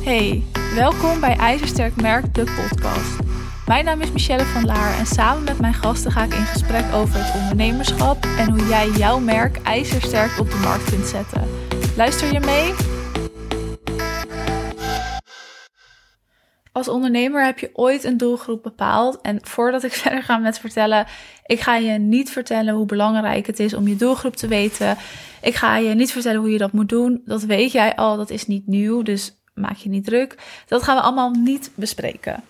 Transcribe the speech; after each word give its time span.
Hey, 0.00 0.42
welkom 0.74 1.20
bij 1.20 1.36
IJzersterk 1.36 2.00
Merk, 2.00 2.34
de 2.34 2.44
podcast. 2.44 3.18
Mijn 3.66 3.84
naam 3.84 4.00
is 4.00 4.12
Michelle 4.12 4.44
van 4.44 4.64
Laar 4.64 4.98
en 4.98 5.06
samen 5.06 5.44
met 5.44 5.58
mijn 5.58 5.74
gasten 5.74 6.12
ga 6.12 6.24
ik 6.24 6.34
in 6.34 6.44
gesprek 6.44 6.92
over 6.94 7.14
het 7.24 7.42
ondernemerschap 7.42 8.24
en 8.38 8.50
hoe 8.50 8.68
jij 8.68 8.88
jouw 8.90 9.18
merk 9.18 9.56
ijzersterk 9.56 10.38
op 10.38 10.50
de 10.50 10.56
markt 10.56 10.90
kunt 10.90 11.06
zetten. 11.06 11.48
Luister 11.96 12.32
je 12.32 12.40
mee? 12.40 12.74
Als 16.72 16.88
ondernemer 16.88 17.44
heb 17.44 17.58
je 17.58 17.70
ooit 17.72 18.04
een 18.04 18.16
doelgroep 18.16 18.62
bepaald. 18.62 19.20
En 19.20 19.38
voordat 19.42 19.82
ik 19.82 19.92
verder 20.02 20.22
ga 20.22 20.36
met 20.36 20.58
vertellen, 20.58 21.06
ik 21.46 21.60
ga 21.60 21.76
je 21.76 21.98
niet 21.98 22.30
vertellen 22.30 22.74
hoe 22.74 22.86
belangrijk 22.86 23.46
het 23.46 23.60
is 23.60 23.74
om 23.74 23.88
je 23.88 23.96
doelgroep 23.96 24.36
te 24.36 24.48
weten. 24.48 24.96
Ik 25.42 25.54
ga 25.54 25.76
je 25.76 25.94
niet 25.94 26.12
vertellen 26.12 26.40
hoe 26.40 26.50
je 26.50 26.58
dat 26.58 26.72
moet 26.72 26.88
doen. 26.88 27.22
Dat 27.24 27.42
weet 27.42 27.72
jij 27.72 27.96
al, 27.96 28.16
dat 28.16 28.30
is 28.30 28.46
niet 28.46 28.66
nieuw. 28.66 29.02
Dus 29.02 29.39
maak 29.54 29.76
je 29.76 29.88
niet 29.88 30.04
druk. 30.04 30.38
Dat 30.66 30.82
gaan 30.82 30.96
we 30.96 31.02
allemaal 31.02 31.30
niet 31.30 31.70
bespreken. 31.74 32.42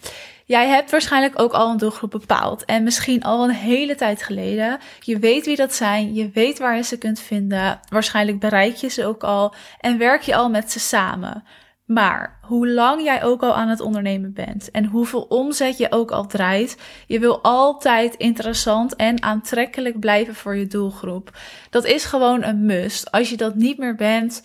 Jij 0.45 0.69
hebt 0.69 0.91
waarschijnlijk 0.91 1.41
ook 1.41 1.53
al 1.53 1.71
een 1.71 1.77
doelgroep 1.77 2.11
bepaald. 2.11 2.65
En 2.65 2.83
misschien 2.83 3.23
al 3.23 3.45
een 3.45 3.55
hele 3.55 3.95
tijd 3.95 4.23
geleden. 4.23 4.79
Je 5.01 5.19
weet 5.19 5.47
wie 5.47 5.57
dat 5.57 5.75
zijn. 5.75 6.15
Je 6.15 6.31
weet 6.31 6.59
waar 6.59 6.77
je 6.77 6.83
ze 6.83 6.99
kunt 6.99 7.21
vinden. 7.21 7.81
Waarschijnlijk 7.89 8.39
bereik 8.39 8.75
je 8.75 8.89
ze 8.89 9.07
ook 9.07 9.25
al. 9.25 9.55
En 9.81 9.99
werk 9.99 10.23
je 10.23 10.35
al 10.35 10.51
met 10.51 10.73
ze 10.73 10.79
samen. 10.79 11.45
Maar 11.91 12.39
hoe 12.43 12.69
lang 12.69 13.03
jij 13.03 13.23
ook 13.23 13.43
al 13.43 13.55
aan 13.55 13.69
het 13.69 13.80
ondernemen 13.80 14.33
bent 14.33 14.71
en 14.71 14.85
hoeveel 14.85 15.23
omzet 15.23 15.79
je 15.79 15.93
ook 15.93 16.11
al 16.11 16.27
draait, 16.27 16.77
je 17.07 17.19
wil 17.19 17.43
altijd 17.43 18.15
interessant 18.15 18.97
en 18.97 19.23
aantrekkelijk 19.23 20.01
blijven 20.01 20.35
voor 20.35 20.57
je 20.57 20.67
doelgroep. 20.67 21.39
Dat 21.71 21.85
is 21.85 22.05
gewoon 22.05 22.45
een 22.45 22.67
must. 22.67 23.11
Als 23.11 23.30
je 23.30 23.37
dat 23.37 23.55
niet 23.55 23.79
meer 23.79 23.95
bent, 23.95 24.43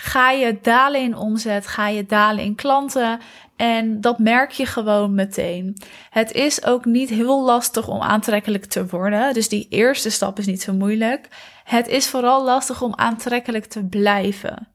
ga 0.00 0.30
je 0.30 0.58
dalen 0.62 1.00
in 1.00 1.16
omzet, 1.16 1.66
ga 1.66 1.88
je 1.88 2.06
dalen 2.06 2.44
in 2.44 2.54
klanten. 2.54 3.20
En 3.56 4.00
dat 4.00 4.18
merk 4.18 4.50
je 4.50 4.66
gewoon 4.66 5.14
meteen. 5.14 5.76
Het 6.10 6.32
is 6.32 6.64
ook 6.64 6.84
niet 6.84 7.08
heel 7.08 7.44
lastig 7.44 7.88
om 7.88 8.00
aantrekkelijk 8.00 8.64
te 8.64 8.86
worden. 8.86 9.34
Dus 9.34 9.48
die 9.48 9.66
eerste 9.70 10.10
stap 10.10 10.38
is 10.38 10.46
niet 10.46 10.62
zo 10.62 10.72
moeilijk. 10.72 11.28
Het 11.64 11.88
is 11.88 12.08
vooral 12.08 12.44
lastig 12.44 12.82
om 12.82 12.94
aantrekkelijk 12.94 13.64
te 13.64 13.84
blijven. 13.84 14.68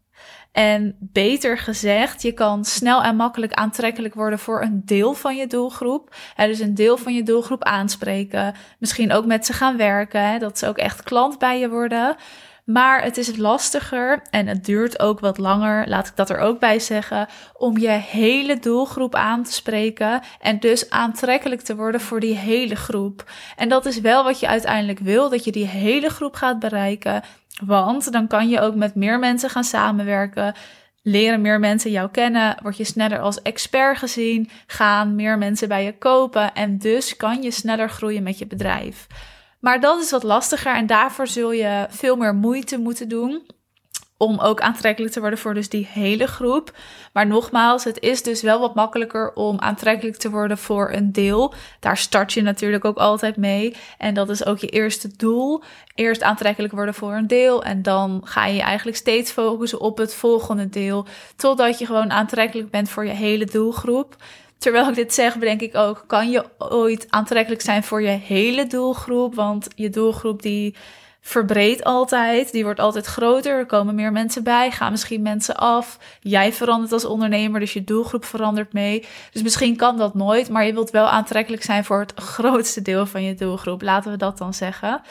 En 0.52 0.96
beter 1.00 1.58
gezegd, 1.58 2.22
je 2.22 2.32
kan 2.32 2.66
snel 2.66 3.04
en 3.04 3.16
makkelijk 3.16 3.54
aantrekkelijk 3.54 4.14
worden 4.14 4.40
voor 4.40 4.62
een 4.62 4.82
deel 4.86 5.14
van 5.14 5.36
je 5.36 5.48
doelgroep. 5.48 6.16
Dus 6.36 6.60
een 6.60 6.76
deel 6.76 6.98
van 6.98 7.14
je 7.14 7.24
doelgroep 7.24 7.64
aanspreken. 7.64 8.56
Misschien 8.80 9.12
ook 9.12 9.26
met 9.26 9.46
ze 9.46 9.54
gaan 9.54 9.78
werken. 9.78 10.30
Hè, 10.30 10.40
dat 10.40 10.58
ze 10.58 10.68
ook 10.68 10.78
echt 10.78 11.04
klant 11.04 11.38
bij 11.40 11.60
je 11.60 11.70
worden. 11.70 12.16
Maar 12.66 13.04
het 13.04 13.18
is 13.18 13.38
lastiger 13.38 14.22
en 14.30 14.48
het 14.48 14.66
duurt 14.66 15.00
ook 15.00 15.20
wat 15.20 15.38
langer, 15.38 15.88
laat 15.88 16.08
ik 16.08 16.16
dat 16.16 16.30
er 16.30 16.38
ook 16.38 16.60
bij 16.60 16.80
zeggen, 16.80 17.28
om 17.54 17.78
je 17.78 17.90
hele 17.90 18.60
doelgroep 18.60 19.16
aan 19.16 19.44
te 19.44 19.54
spreken 19.54 20.22
en 20.40 20.60
dus 20.60 20.90
aantrekkelijk 20.90 21.62
te 21.62 21.76
worden 21.76 22.02
voor 22.02 22.20
die 22.20 22.36
hele 22.36 22.76
groep. 22.76 23.32
En 23.56 23.70
dat 23.70 23.86
is 23.86 24.00
wel 24.00 24.24
wat 24.24 24.40
je 24.40 24.48
uiteindelijk 24.48 25.00
wil, 25.00 25.30
dat 25.30 25.44
je 25.44 25.52
die 25.52 25.68
hele 25.68 26.10
groep 26.10 26.36
gaat 26.36 26.60
bereiken, 26.60 27.22
want 27.66 28.12
dan 28.12 28.28
kan 28.28 28.50
je 28.50 28.60
ook 28.60 28.76
met 28.76 28.96
meer 28.96 29.20
mensen 29.20 29.50
gaan 29.50 29.64
samenwerken. 29.64 30.56
Leren 31.04 31.42
meer 31.42 31.60
mensen 31.60 31.92
jou 31.92 32.10
kennen, 32.10 32.58
word 32.62 32.78
je 32.78 32.84
sneller 32.84 33.20
als 33.20 33.42
expert 33.42 33.98
gezien, 33.98 34.50
gaan 34.68 35.16
meer 35.16 35.38
mensen 35.38 35.68
bij 35.68 35.84
je 35.84 35.98
kopen 35.98 36.54
en 36.54 36.78
dus 36.78 37.18
kan 37.18 37.42
je 37.42 37.52
sneller 37.52 37.90
groeien 37.90 38.24
met 38.24 38.38
je 38.38 38.48
bedrijf. 38.48 39.08
Maar 39.62 39.80
dat 39.80 40.02
is 40.02 40.12
wat 40.12 40.24
lastiger 40.24 40.76
en 40.76 40.86
daarvoor 40.86 41.28
zul 41.28 41.52
je 41.52 41.86
veel 41.90 42.16
meer 42.16 42.36
moeite 42.36 42.78
moeten 42.78 43.10
doen 43.10 43.44
om 44.22 44.40
ook 44.40 44.62
aantrekkelijk 44.62 45.14
te 45.14 45.20
worden 45.20 45.40
voor 45.40 45.54
dus 45.54 45.70
die 45.70 45.88
hele 45.92 46.28
groep. 46.28 46.78
Maar 47.14 47.28
nogmaals, 47.28 47.84
het 47.84 48.00
is 48.00 48.24
dus 48.24 48.42
wel 48.42 48.60
wat 48.60 48.76
makkelijker 48.76 49.34
om 49.34 49.60
aantrekkelijk 49.60 50.18
te 50.18 50.30
worden 50.30 50.58
voor 50.58 50.92
een 50.92 51.12
deel. 51.12 51.54
Daar 51.80 51.98
start 51.98 52.34
je 52.34 52.42
natuurlijk 52.42 52.86
ook 52.86 52.98
altijd 52.98 53.38
mee. 53.38 53.76
En 53.98 54.14
dat 54.14 54.30
is 54.30 54.46
ook 54.46 54.58
je 54.58 54.68
eerste 54.68 55.16
doel. 55.18 55.64
Eerst 55.96 56.22
aantrekkelijk 56.22 56.74
worden 56.74 56.94
voor 56.94 57.14
een 57.14 57.28
deel 57.28 57.64
en 57.64 57.82
dan 57.82 58.22
ga 58.24 58.46
je 58.46 58.62
eigenlijk 58.62 58.98
steeds 58.98 59.32
focussen 59.32 59.80
op 59.80 59.98
het 59.98 60.14
volgende 60.14 60.70
deel, 60.70 61.06
totdat 61.36 61.80
je 61.80 61.86
gewoon 61.86 62.12
aantrekkelijk 62.12 62.70
bent 62.70 62.90
voor 62.90 63.06
je 63.06 63.14
hele 63.14 63.46
doelgroep. 63.46 64.16
Terwijl 64.62 64.90
ik 64.90 64.96
dit 64.96 65.14
zeg, 65.14 65.38
bedenk 65.38 65.62
ik 65.62 65.76
ook, 65.76 66.04
kan 66.08 66.30
je 66.30 66.46
ooit 66.58 67.06
aantrekkelijk 67.10 67.62
zijn 67.62 67.84
voor 67.84 68.02
je 68.02 68.08
hele 68.08 68.68
doelgroep? 68.68 69.36
Want 69.36 69.68
je 69.76 69.90
doelgroep 69.90 70.42
die 70.42 70.76
verbreedt 71.22 71.84
altijd, 71.84 72.52
die 72.52 72.64
wordt 72.64 72.80
altijd 72.80 73.06
groter, 73.06 73.58
er 73.58 73.66
komen 73.66 73.96
meer 73.96 74.12
mensen 74.12 74.44
bij, 74.44 74.72
gaan 74.72 74.92
misschien 74.92 75.22
mensen 75.22 75.56
af. 75.56 75.98
Jij 76.20 76.54
verandert 76.54 76.92
als 76.92 77.06
ondernemer, 77.06 77.60
dus 77.60 77.74
je 77.74 77.84
doelgroep 77.84 78.26
verandert 78.26 78.74
mee. 78.74 79.06
Dus 79.32 79.42
misschien 79.42 79.76
kan 79.76 79.98
dat 79.98 80.14
nooit, 80.14 80.50
maar 80.50 80.66
je 80.66 80.74
wilt 80.74 80.90
wel 80.90 81.08
aantrekkelijk 81.08 81.64
zijn 81.64 81.86
voor 81.86 82.00
het 82.00 82.14
grootste 82.34 82.82
deel 82.82 83.06
van 83.06 83.24
je 83.24 83.34
doelgroep. 83.34 83.82
Laten 83.82 84.12
we 84.12 84.18
dat 84.18 84.38
dan 84.38 84.54
zeggen. 84.54 85.02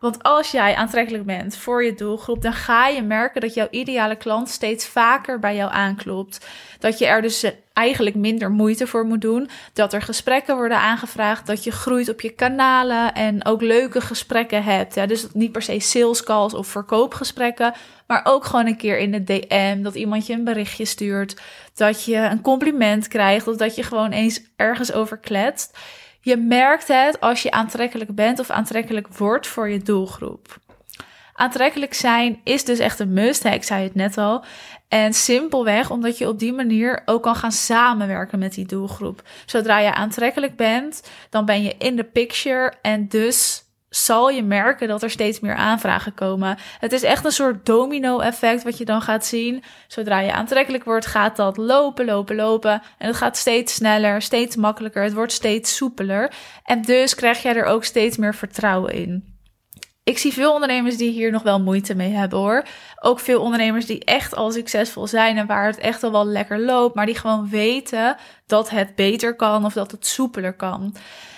Want 0.00 0.22
als 0.22 0.50
jij 0.50 0.74
aantrekkelijk 0.74 1.24
bent 1.24 1.56
voor 1.56 1.84
je 1.84 1.94
doelgroep, 1.94 2.42
dan 2.42 2.52
ga 2.52 2.88
je 2.88 3.02
merken 3.02 3.40
dat 3.40 3.54
jouw 3.54 3.68
ideale 3.70 4.16
klant 4.16 4.48
steeds 4.48 4.86
vaker 4.86 5.38
bij 5.38 5.56
jou 5.56 5.72
aanklopt. 5.72 6.46
Dat 6.78 6.98
je 6.98 7.06
er 7.06 7.22
dus 7.22 7.44
eigenlijk 7.72 8.16
minder 8.16 8.50
moeite 8.50 8.86
voor 8.86 9.04
moet 9.04 9.20
doen. 9.20 9.48
Dat 9.72 9.92
er 9.92 10.02
gesprekken 10.02 10.56
worden 10.56 10.78
aangevraagd, 10.78 11.46
dat 11.46 11.64
je 11.64 11.70
groeit 11.70 12.08
op 12.08 12.20
je 12.20 12.30
kanalen 12.30 13.14
en 13.14 13.44
ook 13.44 13.62
leuke 13.62 14.00
gesprekken 14.00 14.62
hebt. 14.62 14.94
Ja, 14.94 15.06
dus 15.06 15.26
niet 15.32 15.52
per 15.52 15.62
se 15.62 15.80
sales 15.80 16.22
calls 16.22 16.54
of 16.54 16.66
verkoopgesprekken, 16.66 17.74
maar 18.06 18.20
ook 18.24 18.44
gewoon 18.44 18.66
een 18.66 18.76
keer 18.76 18.98
in 18.98 19.10
de 19.10 19.24
DM 19.24 19.82
dat 19.82 19.94
iemand 19.94 20.26
je 20.26 20.32
een 20.32 20.44
berichtje 20.44 20.84
stuurt, 20.84 21.40
dat 21.74 22.04
je 22.04 22.16
een 22.16 22.40
compliment 22.40 23.08
krijgt 23.08 23.48
of 23.48 23.56
dat 23.56 23.74
je 23.74 23.82
gewoon 23.82 24.10
eens 24.10 24.40
ergens 24.56 24.92
over 24.92 25.18
kletst. 25.18 25.78
Je 26.26 26.36
merkt 26.36 26.88
het 26.88 27.20
als 27.20 27.42
je 27.42 27.50
aantrekkelijk 27.50 28.14
bent 28.14 28.38
of 28.38 28.50
aantrekkelijk 28.50 29.08
wordt 29.08 29.46
voor 29.46 29.68
je 29.68 29.78
doelgroep. 29.78 30.58
Aantrekkelijk 31.32 31.94
zijn 31.94 32.40
is 32.44 32.64
dus 32.64 32.78
echt 32.78 32.98
een 32.98 33.12
must. 33.12 33.42
Hè? 33.42 33.50
Ik 33.50 33.64
zei 33.64 33.84
het 33.84 33.94
net 33.94 34.18
al. 34.18 34.44
En 34.88 35.12
simpelweg 35.12 35.90
omdat 35.90 36.18
je 36.18 36.28
op 36.28 36.38
die 36.38 36.52
manier 36.52 37.02
ook 37.04 37.22
kan 37.22 37.36
gaan 37.36 37.52
samenwerken 37.52 38.38
met 38.38 38.54
die 38.54 38.66
doelgroep. 38.66 39.22
Zodra 39.44 39.78
je 39.78 39.94
aantrekkelijk 39.94 40.56
bent, 40.56 41.02
dan 41.30 41.44
ben 41.44 41.62
je 41.62 41.74
in 41.78 41.96
de 41.96 42.04
picture 42.04 42.72
en 42.82 43.08
dus 43.08 43.64
zal 43.96 44.30
je 44.30 44.42
merken 44.42 44.88
dat 44.88 45.02
er 45.02 45.10
steeds 45.10 45.40
meer 45.40 45.54
aanvragen 45.54 46.14
komen. 46.14 46.58
Het 46.78 46.92
is 46.92 47.02
echt 47.02 47.24
een 47.24 47.30
soort 47.30 47.66
domino-effect 47.66 48.62
wat 48.62 48.78
je 48.78 48.84
dan 48.84 49.02
gaat 49.02 49.26
zien. 49.26 49.62
Zodra 49.86 50.20
je 50.20 50.32
aantrekkelijk 50.32 50.84
wordt, 50.84 51.06
gaat 51.06 51.36
dat 51.36 51.56
lopen, 51.56 52.04
lopen, 52.04 52.36
lopen. 52.36 52.82
En 52.98 53.06
het 53.06 53.16
gaat 53.16 53.36
steeds 53.36 53.74
sneller, 53.74 54.22
steeds 54.22 54.56
makkelijker. 54.56 55.02
Het 55.02 55.14
wordt 55.14 55.32
steeds 55.32 55.76
soepeler. 55.76 56.32
En 56.64 56.82
dus 56.82 57.14
krijg 57.14 57.42
jij 57.42 57.56
er 57.56 57.64
ook 57.64 57.84
steeds 57.84 58.16
meer 58.16 58.34
vertrouwen 58.34 58.92
in. 58.92 59.34
Ik 60.04 60.18
zie 60.18 60.32
veel 60.32 60.52
ondernemers 60.52 60.96
die 60.96 61.10
hier 61.10 61.30
nog 61.30 61.42
wel 61.42 61.60
moeite 61.60 61.94
mee 61.94 62.12
hebben 62.12 62.38
hoor. 62.38 62.64
Ook 63.00 63.20
veel 63.20 63.40
ondernemers 63.40 63.86
die 63.86 64.04
echt 64.04 64.34
al 64.34 64.50
succesvol 64.50 65.06
zijn 65.06 65.36
en 65.36 65.46
waar 65.46 65.66
het 65.66 65.78
echt 65.78 66.02
al 66.02 66.12
wel 66.12 66.26
lekker 66.26 66.60
loopt, 66.60 66.94
maar 66.94 67.06
die 67.06 67.18
gewoon 67.18 67.48
weten 67.48 68.16
dat 68.46 68.70
het 68.70 68.94
beter 68.94 69.36
kan 69.36 69.64
of 69.64 69.72
dat 69.72 69.90
het 69.90 70.06
soepeler 70.06 70.52
kan. 70.52 70.94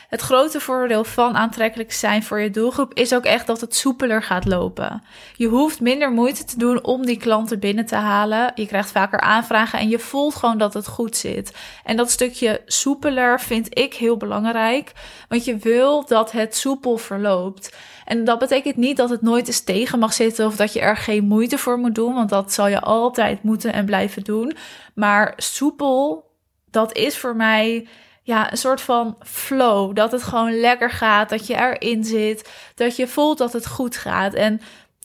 Het 0.09 0.21
grote 0.21 0.61
voordeel 0.61 1.05
van 1.05 1.37
aantrekkelijk 1.37 1.93
zijn 1.93 2.23
voor 2.23 2.41
je 2.41 2.51
doelgroep 2.51 2.95
is 2.95 3.15
ook 3.15 3.25
echt 3.25 3.47
dat 3.47 3.61
het 3.61 3.77
soepeler 3.77 4.23
gaat 4.23 4.45
lopen. 4.45 5.03
Je 5.37 5.47
hoeft 5.47 5.81
minder 5.81 6.11
moeite 6.11 6.45
te 6.45 6.59
doen 6.59 6.85
om 6.85 7.07
die 7.07 7.17
klanten 7.17 7.59
binnen 7.59 7.87
te 7.87 7.95
halen. 7.95 8.53
Je 8.55 8.67
krijgt 8.67 8.91
vaker 8.91 9.21
aanvragen 9.21 9.79
en 9.79 9.89
je 9.89 9.99
voelt 9.99 10.35
gewoon 10.35 10.59
dat 10.59 10.75
het 10.75 10.87
goed 10.87 11.17
zit. 11.17 11.57
En 11.85 11.97
dat 11.97 12.11
stukje 12.11 12.63
soepeler 12.67 13.41
vind 13.41 13.79
ik 13.79 13.95
heel 13.95 14.17
belangrijk, 14.17 14.93
want 15.29 15.45
je 15.45 15.57
wil 15.57 16.07
dat 16.07 16.33
het 16.33 16.57
soepel 16.57 16.97
verloopt. 16.97 17.77
En 18.05 18.25
dat 18.25 18.39
betekent 18.39 18.77
niet 18.77 18.97
dat 18.97 19.11
het 19.11 19.23
nooit 19.23 19.47
eens 19.47 19.65
tegen 19.65 19.99
mag 19.99 20.13
zitten 20.13 20.47
of 20.47 20.57
dat 20.57 20.73
je 20.73 20.81
er 20.81 20.97
geen 20.97 21.25
moeite 21.25 21.59
voor 21.59 21.79
moet 21.79 21.95
doen, 21.95 22.15
want 22.15 22.29
dat 22.29 22.53
zal 22.53 22.67
je 22.69 22.81
altijd 22.81 23.43
moeten 23.43 23.73
en 23.73 23.85
blijven 23.85 24.25
doen. 24.25 24.57
Maar 24.95 25.33
soepel, 25.37 26.25
dat 26.71 26.97
is 26.97 27.19
voor 27.19 27.37
mij 27.37 27.89
ja, 28.29 28.51
een 28.51 28.57
soort 28.57 28.81
van 28.81 29.17
flow. 29.23 29.95
Dat 29.95 30.13
het 30.13 30.23
gewoon 30.23 30.61
lekker 30.61 30.91
gaat, 30.91 31.29
dat 31.29 31.47
je 31.47 31.55
erin 31.55 32.05
zit, 32.05 32.51
dat 32.75 32.97
je 32.97 33.07
voelt 33.07 33.39
dat 33.39 33.53
het 33.53 33.67
goed 33.67 33.97
gaat. 33.97 34.35
En 34.35 34.61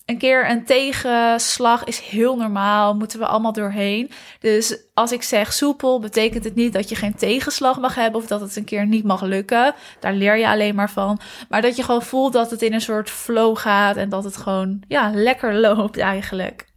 een 0.05 0.17
keer 0.17 0.49
een 0.49 0.65
tegenslag 0.65 1.83
is 1.83 1.99
heel 1.99 2.35
normaal, 2.35 2.95
moeten 2.95 3.19
we 3.19 3.25
allemaal 3.25 3.53
doorheen. 3.53 4.11
Dus 4.39 4.77
als 4.93 5.11
ik 5.11 5.23
zeg 5.23 5.53
soepel, 5.53 5.99
betekent 5.99 6.43
het 6.43 6.55
niet 6.55 6.73
dat 6.73 6.89
je 6.89 6.95
geen 6.95 7.15
tegenslag 7.15 7.79
mag 7.79 7.95
hebben 7.95 8.21
of 8.21 8.27
dat 8.27 8.41
het 8.41 8.55
een 8.55 8.63
keer 8.63 8.85
niet 8.85 9.03
mag 9.03 9.21
lukken. 9.21 9.73
Daar 9.99 10.13
leer 10.13 10.37
je 10.37 10.47
alleen 10.47 10.75
maar 10.75 10.91
van. 10.91 11.19
Maar 11.49 11.61
dat 11.61 11.75
je 11.75 11.83
gewoon 11.83 12.01
voelt 12.01 12.33
dat 12.33 12.51
het 12.51 12.61
in 12.61 12.73
een 12.73 12.81
soort 12.81 13.09
flow 13.09 13.57
gaat 13.57 13.95
en 13.95 14.09
dat 14.09 14.23
het 14.23 14.37
gewoon 14.37 14.81
ja, 14.87 15.11
lekker 15.13 15.53
loopt 15.67 15.97
eigenlijk. 15.97 16.71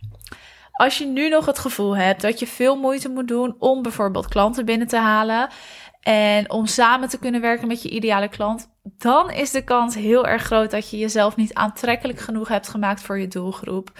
Als 0.72 0.98
je 0.98 1.06
nu 1.06 1.28
nog 1.28 1.46
het 1.46 1.58
gevoel 1.58 1.96
hebt 1.96 2.22
dat 2.22 2.38
je 2.38 2.46
veel 2.46 2.76
moeite 2.76 3.08
moet 3.08 3.28
doen 3.28 3.56
om 3.58 3.82
bijvoorbeeld 3.82 4.28
klanten 4.28 4.64
binnen 4.64 4.86
te 4.86 4.96
halen 4.96 5.48
en 6.06 6.50
om 6.50 6.66
samen 6.66 7.08
te 7.08 7.18
kunnen 7.18 7.40
werken 7.40 7.68
met 7.68 7.82
je 7.82 7.88
ideale 7.88 8.28
klant, 8.28 8.68
dan 8.82 9.30
is 9.30 9.50
de 9.50 9.64
kans 9.64 9.94
heel 9.94 10.26
erg 10.26 10.42
groot 10.42 10.70
dat 10.70 10.90
je 10.90 10.98
jezelf 10.98 11.36
niet 11.36 11.54
aantrekkelijk 11.54 12.18
genoeg 12.18 12.48
hebt 12.48 12.68
gemaakt 12.68 13.02
voor 13.02 13.18
je 13.18 13.28
doelgroep. 13.28 13.90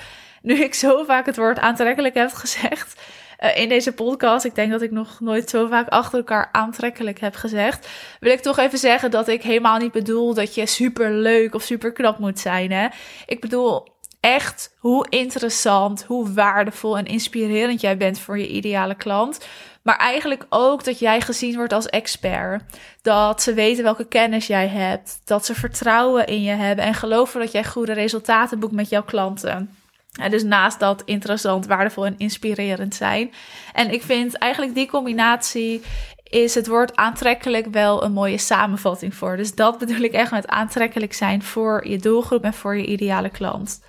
Nu 0.43 0.55
ik 0.55 0.75
zo 0.75 1.05
vaak 1.05 1.26
het 1.26 1.37
woord 1.37 1.58
aantrekkelijk 1.58 2.14
heb 2.14 2.32
gezegd, 2.32 3.00
uh, 3.41 3.56
in 3.56 3.69
deze 3.69 3.93
podcast, 3.93 4.44
ik 4.44 4.55
denk 4.55 4.70
dat 4.70 4.82
ik 4.82 4.91
nog 4.91 5.20
nooit 5.20 5.50
zo 5.50 5.67
vaak 5.67 5.88
achter 5.88 6.19
elkaar 6.19 6.49
aantrekkelijk 6.53 7.20
heb 7.20 7.35
gezegd, 7.35 7.88
wil 8.20 8.32
ik 8.32 8.41
toch 8.41 8.59
even 8.59 8.79
zeggen 8.79 9.11
dat 9.11 9.29
ik 9.29 9.43
helemaal 9.43 9.79
niet 9.79 9.93
bedoel 9.93 10.35
dat 10.35 10.55
je 10.55 10.67
super 10.67 11.12
leuk 11.12 11.55
of 11.55 11.62
super 11.62 11.93
knap 11.93 12.19
moet 12.19 12.38
zijn. 12.38 12.73
Hè? 12.73 12.88
Ik 13.26 13.41
bedoel 13.41 13.87
echt 14.20 14.76
hoe 14.79 15.06
interessant, 15.09 16.05
hoe 16.05 16.32
waardevol 16.32 16.99
en 16.99 17.06
inspirerend 17.06 17.81
jij 17.81 17.97
bent 17.97 18.19
voor 18.19 18.38
je 18.38 18.49
ideale 18.49 18.94
klant. 18.94 19.47
Maar 19.87 19.97
eigenlijk 19.97 20.47
ook 20.49 20.85
dat 20.85 20.99
jij 20.99 21.21
gezien 21.21 21.56
wordt 21.56 21.73
als 21.73 21.87
expert. 21.87 22.62
Dat 23.03 23.43
ze 23.43 23.55
weten 23.55 23.85
welke 23.85 24.09
kennis 24.09 24.47
jij 24.47 24.69
hebt. 24.69 25.21
Dat 25.25 25.47
ze 25.47 25.55
vertrouwen 25.55 26.27
in 26.27 26.43
je 26.43 26.50
hebben 26.50 26.85
en 26.85 26.94
geloven 26.94 27.41
dat 27.41 27.53
jij 27.53 27.65
goede 27.65 27.93
resultaten 27.93 28.59
boekt 28.59 28.73
met 28.73 28.88
jouw 28.88 29.03
klanten. 29.03 29.77
En 30.21 30.31
dus 30.31 30.43
naast 30.43 30.81
dat 30.81 31.03
interessant, 31.05 31.67
waardevol 31.67 32.06
en 32.06 32.15
inspirerend 32.19 32.94
zijn. 32.94 33.33
En 33.73 33.93
ik 33.93 34.03
vind 34.03 34.35
eigenlijk 34.35 34.75
die 34.75 34.88
combinatie 34.88 35.83
is 36.23 36.55
het 36.55 36.67
woord 36.67 36.97
aantrekkelijk 36.97 37.67
wel 37.67 38.05
een 38.05 38.12
mooie 38.12 38.38
samenvatting 38.38 39.15
voor. 39.15 39.37
Dus 39.37 39.55
dat 39.55 39.79
bedoel 39.79 40.00
ik 40.00 40.12
echt 40.12 40.31
met 40.31 40.49
aantrekkelijk 40.49 41.12
zijn 41.12 41.43
voor 41.43 41.88
je 41.88 41.99
doelgroep 41.99 42.44
en 42.44 42.55
voor 42.55 42.77
je 42.77 42.87
ideale 42.87 43.31
klant. 43.31 43.81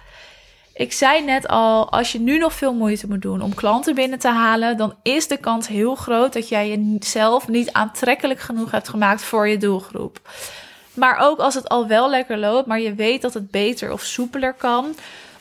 Ik 0.77 0.93
zei 0.93 1.23
net 1.23 1.47
al, 1.47 1.91
als 1.91 2.11
je 2.11 2.19
nu 2.19 2.37
nog 2.37 2.53
veel 2.53 2.73
moeite 2.73 3.07
moet 3.07 3.21
doen 3.21 3.41
om 3.41 3.53
klanten 3.53 3.95
binnen 3.95 4.19
te 4.19 4.27
halen, 4.27 4.77
dan 4.77 4.95
is 5.03 5.27
de 5.27 5.37
kans 5.37 5.67
heel 5.67 5.95
groot 5.95 6.33
dat 6.33 6.49
jij 6.49 6.69
jezelf 6.69 7.47
niet 7.47 7.71
aantrekkelijk 7.71 8.39
genoeg 8.39 8.71
hebt 8.71 8.89
gemaakt 8.89 9.23
voor 9.23 9.47
je 9.47 9.57
doelgroep. 9.57 10.19
Maar 10.93 11.17
ook 11.19 11.39
als 11.39 11.53
het 11.53 11.69
al 11.69 11.87
wel 11.87 12.09
lekker 12.09 12.37
loopt, 12.37 12.67
maar 12.67 12.79
je 12.79 12.93
weet 12.93 13.21
dat 13.21 13.33
het 13.33 13.51
beter 13.51 13.91
of 13.91 14.01
soepeler 14.01 14.53
kan. 14.53 14.95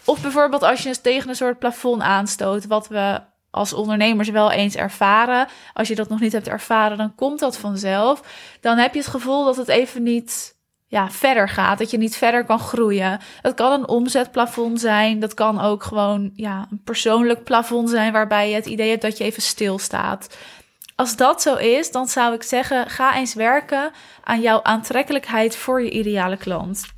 Of 0.05 0.21
bijvoorbeeld 0.21 0.63
als 0.63 0.83
je 0.83 1.01
tegen 1.01 1.29
een 1.29 1.37
soort 1.37 1.59
plafond 1.59 2.03
aanstoot, 2.03 2.67
wat 2.67 2.89
we 2.89 3.21
als 3.51 3.73
ondernemers 3.73 4.29
wel 4.29 4.51
eens 4.51 4.75
ervaren. 4.75 5.47
Als 5.73 5.89
je 5.89 5.95
dat 5.95 6.09
nog 6.09 6.21
niet 6.21 6.33
hebt 6.33 6.49
ervaren, 6.49 6.97
dan 6.97 7.15
komt 7.15 7.39
dat 7.39 7.59
vanzelf. 7.59 8.23
Dan 8.61 8.79
heb 8.79 8.93
je 8.93 8.99
het 8.99 9.09
gevoel 9.09 9.45
dat 9.45 9.57
het 9.57 9.69
even 9.69 10.03
niet 10.03 10.56
ja, 10.89 11.11
verder 11.11 11.49
gaat. 11.49 11.79
Dat 11.79 11.91
je 11.91 11.99
niet 11.99 12.17
verder 12.17 12.45
kan 12.45 12.59
groeien. 12.59 13.21
Het 13.43 13.55
kan 13.55 13.73
een 13.73 13.89
omzetplafond 13.89 14.81
zijn. 14.81 15.21
Dat 15.21 15.35
kan 15.35 15.61
ook 15.61 15.83
gewoon 15.83 16.31
ja, 16.35 16.67
een 16.71 16.81
persoonlijk 16.85 17.45
plafond 17.45 17.91
zijn 17.91 18.13
waarbij 18.13 18.49
je 18.49 18.55
het 18.55 18.67
idee 18.67 18.91
hebt 18.91 19.03
dat 19.03 19.19
je 19.19 19.25
even 19.25 19.43
stilstaat. 19.43 20.37
Als 20.97 21.17
dat 21.17 21.43
zo 21.43 21.55
is, 21.55 21.91
dan 21.91 22.09
zou 22.09 22.35
ik 22.35 22.43
zeggen: 22.43 22.91
ga 22.91 23.17
eens 23.17 23.35
werken 23.35 23.91
aan 24.25 24.41
jouw 24.41 24.63
aantrekkelijkheid 24.63 25.57
voor 25.57 25.83
je 25.83 25.91
ideale 25.91 26.37
klant. 26.37 26.95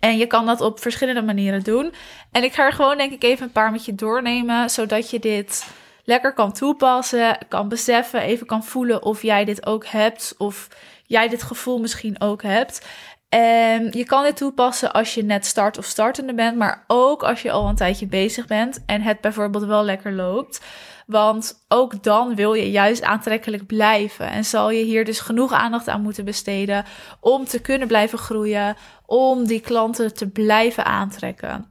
En 0.00 0.18
je 0.18 0.26
kan 0.26 0.46
dat 0.46 0.60
op 0.60 0.80
verschillende 0.80 1.22
manieren 1.22 1.62
doen. 1.62 1.94
En 2.32 2.42
ik 2.42 2.52
ga 2.52 2.64
er 2.64 2.72
gewoon 2.72 2.96
denk 2.96 3.12
ik 3.12 3.22
even 3.22 3.44
een 3.44 3.52
paar 3.52 3.70
met 3.70 3.84
je 3.84 3.94
doornemen, 3.94 4.70
zodat 4.70 5.10
je 5.10 5.18
dit 5.18 5.66
lekker 6.04 6.32
kan 6.32 6.52
toepassen, 6.52 7.38
kan 7.48 7.68
beseffen, 7.68 8.20
even 8.20 8.46
kan 8.46 8.64
voelen 8.64 9.02
of 9.02 9.22
jij 9.22 9.44
dit 9.44 9.66
ook 9.66 9.86
hebt 9.86 10.34
of 10.38 10.68
jij 11.06 11.28
dit 11.28 11.42
gevoel 11.42 11.78
misschien 11.78 12.20
ook 12.20 12.42
hebt. 12.42 12.86
En 13.30 13.88
je 13.90 14.04
kan 14.04 14.22
dit 14.22 14.36
toepassen 14.36 14.92
als 14.92 15.14
je 15.14 15.24
net 15.24 15.46
start 15.46 15.78
of 15.78 15.84
startende 15.84 16.34
bent, 16.34 16.56
maar 16.56 16.84
ook 16.86 17.22
als 17.22 17.42
je 17.42 17.50
al 17.50 17.68
een 17.68 17.74
tijdje 17.74 18.06
bezig 18.06 18.46
bent 18.46 18.82
en 18.86 19.02
het 19.02 19.20
bijvoorbeeld 19.20 19.64
wel 19.64 19.84
lekker 19.84 20.12
loopt. 20.12 20.60
Want 21.06 21.64
ook 21.68 22.02
dan 22.02 22.34
wil 22.34 22.54
je 22.54 22.70
juist 22.70 23.02
aantrekkelijk 23.02 23.66
blijven. 23.66 24.30
En 24.30 24.44
zal 24.44 24.70
je 24.70 24.84
hier 24.84 25.04
dus 25.04 25.20
genoeg 25.20 25.52
aandacht 25.52 25.88
aan 25.88 26.02
moeten 26.02 26.24
besteden 26.24 26.84
om 27.20 27.44
te 27.44 27.60
kunnen 27.60 27.88
blijven 27.88 28.18
groeien, 28.18 28.76
om 29.06 29.46
die 29.46 29.60
klanten 29.60 30.14
te 30.14 30.28
blijven 30.28 30.84
aantrekken. 30.84 31.66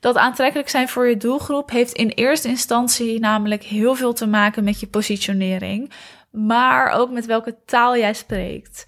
Dat 0.00 0.16
aantrekkelijk 0.16 0.68
zijn 0.68 0.88
voor 0.88 1.08
je 1.08 1.16
doelgroep 1.16 1.70
heeft 1.70 1.92
in 1.92 2.08
eerste 2.08 2.48
instantie 2.48 3.20
namelijk 3.20 3.62
heel 3.62 3.94
veel 3.94 4.12
te 4.12 4.26
maken 4.26 4.64
met 4.64 4.80
je 4.80 4.86
positionering 4.86 5.92
maar 6.30 6.90
ook 6.90 7.10
met 7.10 7.26
welke 7.26 7.56
taal 7.64 7.96
jij 7.96 8.14
spreekt. 8.14 8.86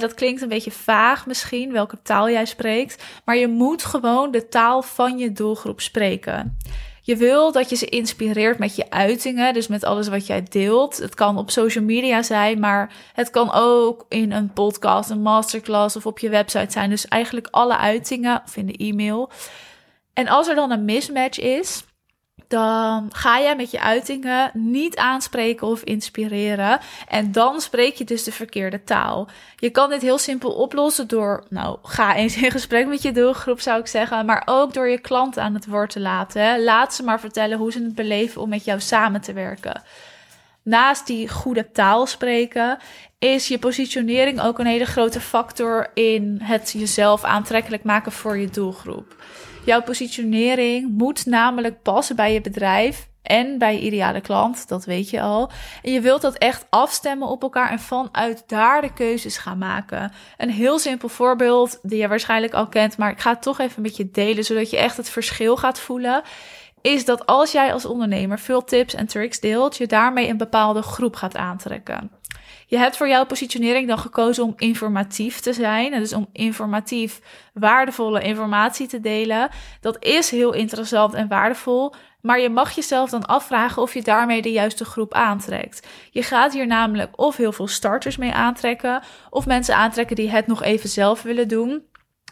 dat 0.00 0.14
klinkt 0.14 0.42
een 0.42 0.48
beetje 0.48 0.70
vaag 0.70 1.26
misschien, 1.26 1.72
welke 1.72 2.02
taal 2.02 2.30
jij 2.30 2.44
spreekt, 2.44 3.04
maar 3.24 3.36
je 3.36 3.48
moet 3.48 3.84
gewoon 3.84 4.30
de 4.30 4.48
taal 4.48 4.82
van 4.82 5.18
je 5.18 5.32
doelgroep 5.32 5.80
spreken. 5.80 6.56
Je 7.02 7.16
wil 7.16 7.52
dat 7.52 7.70
je 7.70 7.76
ze 7.76 7.86
inspireert 7.86 8.58
met 8.58 8.76
je 8.76 8.90
uitingen, 8.90 9.54
dus 9.54 9.66
met 9.66 9.84
alles 9.84 10.08
wat 10.08 10.26
jij 10.26 10.42
deelt. 10.42 10.96
Het 10.98 11.14
kan 11.14 11.38
op 11.38 11.50
social 11.50 11.84
media 11.84 12.22
zijn, 12.22 12.60
maar 12.60 12.92
het 13.12 13.30
kan 13.30 13.52
ook 13.52 14.06
in 14.08 14.32
een 14.32 14.52
podcast, 14.52 15.10
een 15.10 15.22
masterclass 15.22 15.96
of 15.96 16.06
op 16.06 16.18
je 16.18 16.28
website 16.28 16.72
zijn. 16.72 16.90
Dus 16.90 17.08
eigenlijk 17.08 17.48
alle 17.50 17.76
uitingen 17.76 18.42
of 18.44 18.56
in 18.56 18.66
de 18.66 18.76
e-mail. 18.76 19.30
En 20.12 20.28
als 20.28 20.48
er 20.48 20.54
dan 20.54 20.70
een 20.70 20.84
mismatch 20.84 21.38
is, 21.38 21.84
dan 22.50 23.08
ga 23.12 23.40
jij 23.40 23.56
met 23.56 23.70
je 23.70 23.80
uitingen 23.80 24.50
niet 24.54 24.96
aanspreken 24.96 25.66
of 25.66 25.82
inspireren. 25.82 26.78
En 27.08 27.32
dan 27.32 27.60
spreek 27.60 27.94
je 27.94 28.04
dus 28.04 28.24
de 28.24 28.32
verkeerde 28.32 28.84
taal. 28.84 29.28
Je 29.56 29.70
kan 29.70 29.90
dit 29.90 30.02
heel 30.02 30.18
simpel 30.18 30.52
oplossen 30.52 31.08
door, 31.08 31.44
nou, 31.48 31.78
ga 31.82 32.14
eens 32.14 32.36
in 32.36 32.50
gesprek 32.50 32.86
met 32.86 33.02
je 33.02 33.12
doelgroep, 33.12 33.60
zou 33.60 33.80
ik 33.80 33.86
zeggen. 33.86 34.26
Maar 34.26 34.42
ook 34.44 34.74
door 34.74 34.88
je 34.88 34.98
klanten 34.98 35.42
aan 35.42 35.54
het 35.54 35.66
woord 35.66 35.90
te 35.90 36.00
laten. 36.00 36.64
Laat 36.64 36.94
ze 36.94 37.02
maar 37.02 37.20
vertellen 37.20 37.58
hoe 37.58 37.72
ze 37.72 37.82
het 37.82 37.94
beleven 37.94 38.42
om 38.42 38.48
met 38.48 38.64
jou 38.64 38.80
samen 38.80 39.20
te 39.20 39.32
werken. 39.32 39.82
Naast 40.62 41.06
die 41.06 41.28
goede 41.28 41.70
taal 41.72 42.06
spreken, 42.06 42.78
is 43.18 43.48
je 43.48 43.58
positionering 43.58 44.40
ook 44.40 44.58
een 44.58 44.66
hele 44.66 44.84
grote 44.84 45.20
factor 45.20 45.90
in 45.94 46.38
het 46.42 46.70
jezelf 46.72 47.24
aantrekkelijk 47.24 47.82
maken 47.82 48.12
voor 48.12 48.38
je 48.38 48.48
doelgroep. 48.48 49.16
Jouw 49.64 49.82
positionering 49.82 50.90
moet 50.96 51.26
namelijk 51.26 51.82
passen 51.82 52.16
bij 52.16 52.32
je 52.32 52.40
bedrijf 52.40 53.08
en 53.22 53.58
bij 53.58 53.74
je 53.74 53.80
ideale 53.80 54.20
klant, 54.20 54.68
dat 54.68 54.84
weet 54.84 55.10
je 55.10 55.20
al. 55.20 55.50
En 55.82 55.92
je 55.92 56.00
wilt 56.00 56.22
dat 56.22 56.34
echt 56.38 56.66
afstemmen 56.70 57.28
op 57.28 57.42
elkaar 57.42 57.70
en 57.70 57.78
vanuit 57.78 58.44
daar 58.46 58.80
de 58.80 58.92
keuzes 58.92 59.36
gaan 59.36 59.58
maken. 59.58 60.12
Een 60.36 60.50
heel 60.50 60.78
simpel 60.78 61.08
voorbeeld 61.08 61.78
die 61.82 61.98
je 61.98 62.08
waarschijnlijk 62.08 62.54
al 62.54 62.68
kent, 62.68 62.96
maar 62.96 63.10
ik 63.10 63.20
ga 63.20 63.30
het 63.30 63.42
toch 63.42 63.58
even 63.58 63.82
met 63.82 63.96
je 63.96 64.10
delen, 64.10 64.44
zodat 64.44 64.70
je 64.70 64.78
echt 64.78 64.96
het 64.96 65.10
verschil 65.10 65.56
gaat 65.56 65.80
voelen. 65.80 66.22
Is 66.80 67.04
dat 67.04 67.26
als 67.26 67.52
jij 67.52 67.72
als 67.72 67.84
ondernemer 67.84 68.38
veel 68.38 68.64
tips 68.64 68.94
en 68.94 69.06
tricks 69.06 69.40
deelt, 69.40 69.76
je 69.76 69.86
daarmee 69.86 70.28
een 70.28 70.36
bepaalde 70.36 70.82
groep 70.82 71.16
gaat 71.16 71.36
aantrekken. 71.36 72.19
Je 72.70 72.78
hebt 72.78 72.96
voor 72.96 73.08
jouw 73.08 73.26
positionering 73.26 73.88
dan 73.88 73.98
gekozen 73.98 74.44
om 74.44 74.52
informatief 74.56 75.40
te 75.40 75.52
zijn. 75.52 75.92
Dus 75.92 76.12
om 76.12 76.28
informatief 76.32 77.20
waardevolle 77.54 78.22
informatie 78.22 78.86
te 78.86 79.00
delen. 79.00 79.48
Dat 79.80 80.04
is 80.04 80.30
heel 80.30 80.52
interessant 80.52 81.14
en 81.14 81.28
waardevol. 81.28 81.94
Maar 82.20 82.40
je 82.40 82.48
mag 82.48 82.70
jezelf 82.70 83.10
dan 83.10 83.26
afvragen 83.26 83.82
of 83.82 83.94
je 83.94 84.02
daarmee 84.02 84.42
de 84.42 84.52
juiste 84.52 84.84
groep 84.84 85.14
aantrekt. 85.14 85.86
Je 86.10 86.22
gaat 86.22 86.52
hier 86.52 86.66
namelijk 86.66 87.20
of 87.20 87.36
heel 87.36 87.52
veel 87.52 87.68
starters 87.68 88.16
mee 88.16 88.32
aantrekken, 88.32 89.02
of 89.30 89.46
mensen 89.46 89.76
aantrekken 89.76 90.16
die 90.16 90.30
het 90.30 90.46
nog 90.46 90.62
even 90.62 90.88
zelf 90.88 91.22
willen 91.22 91.48
doen. 91.48 91.82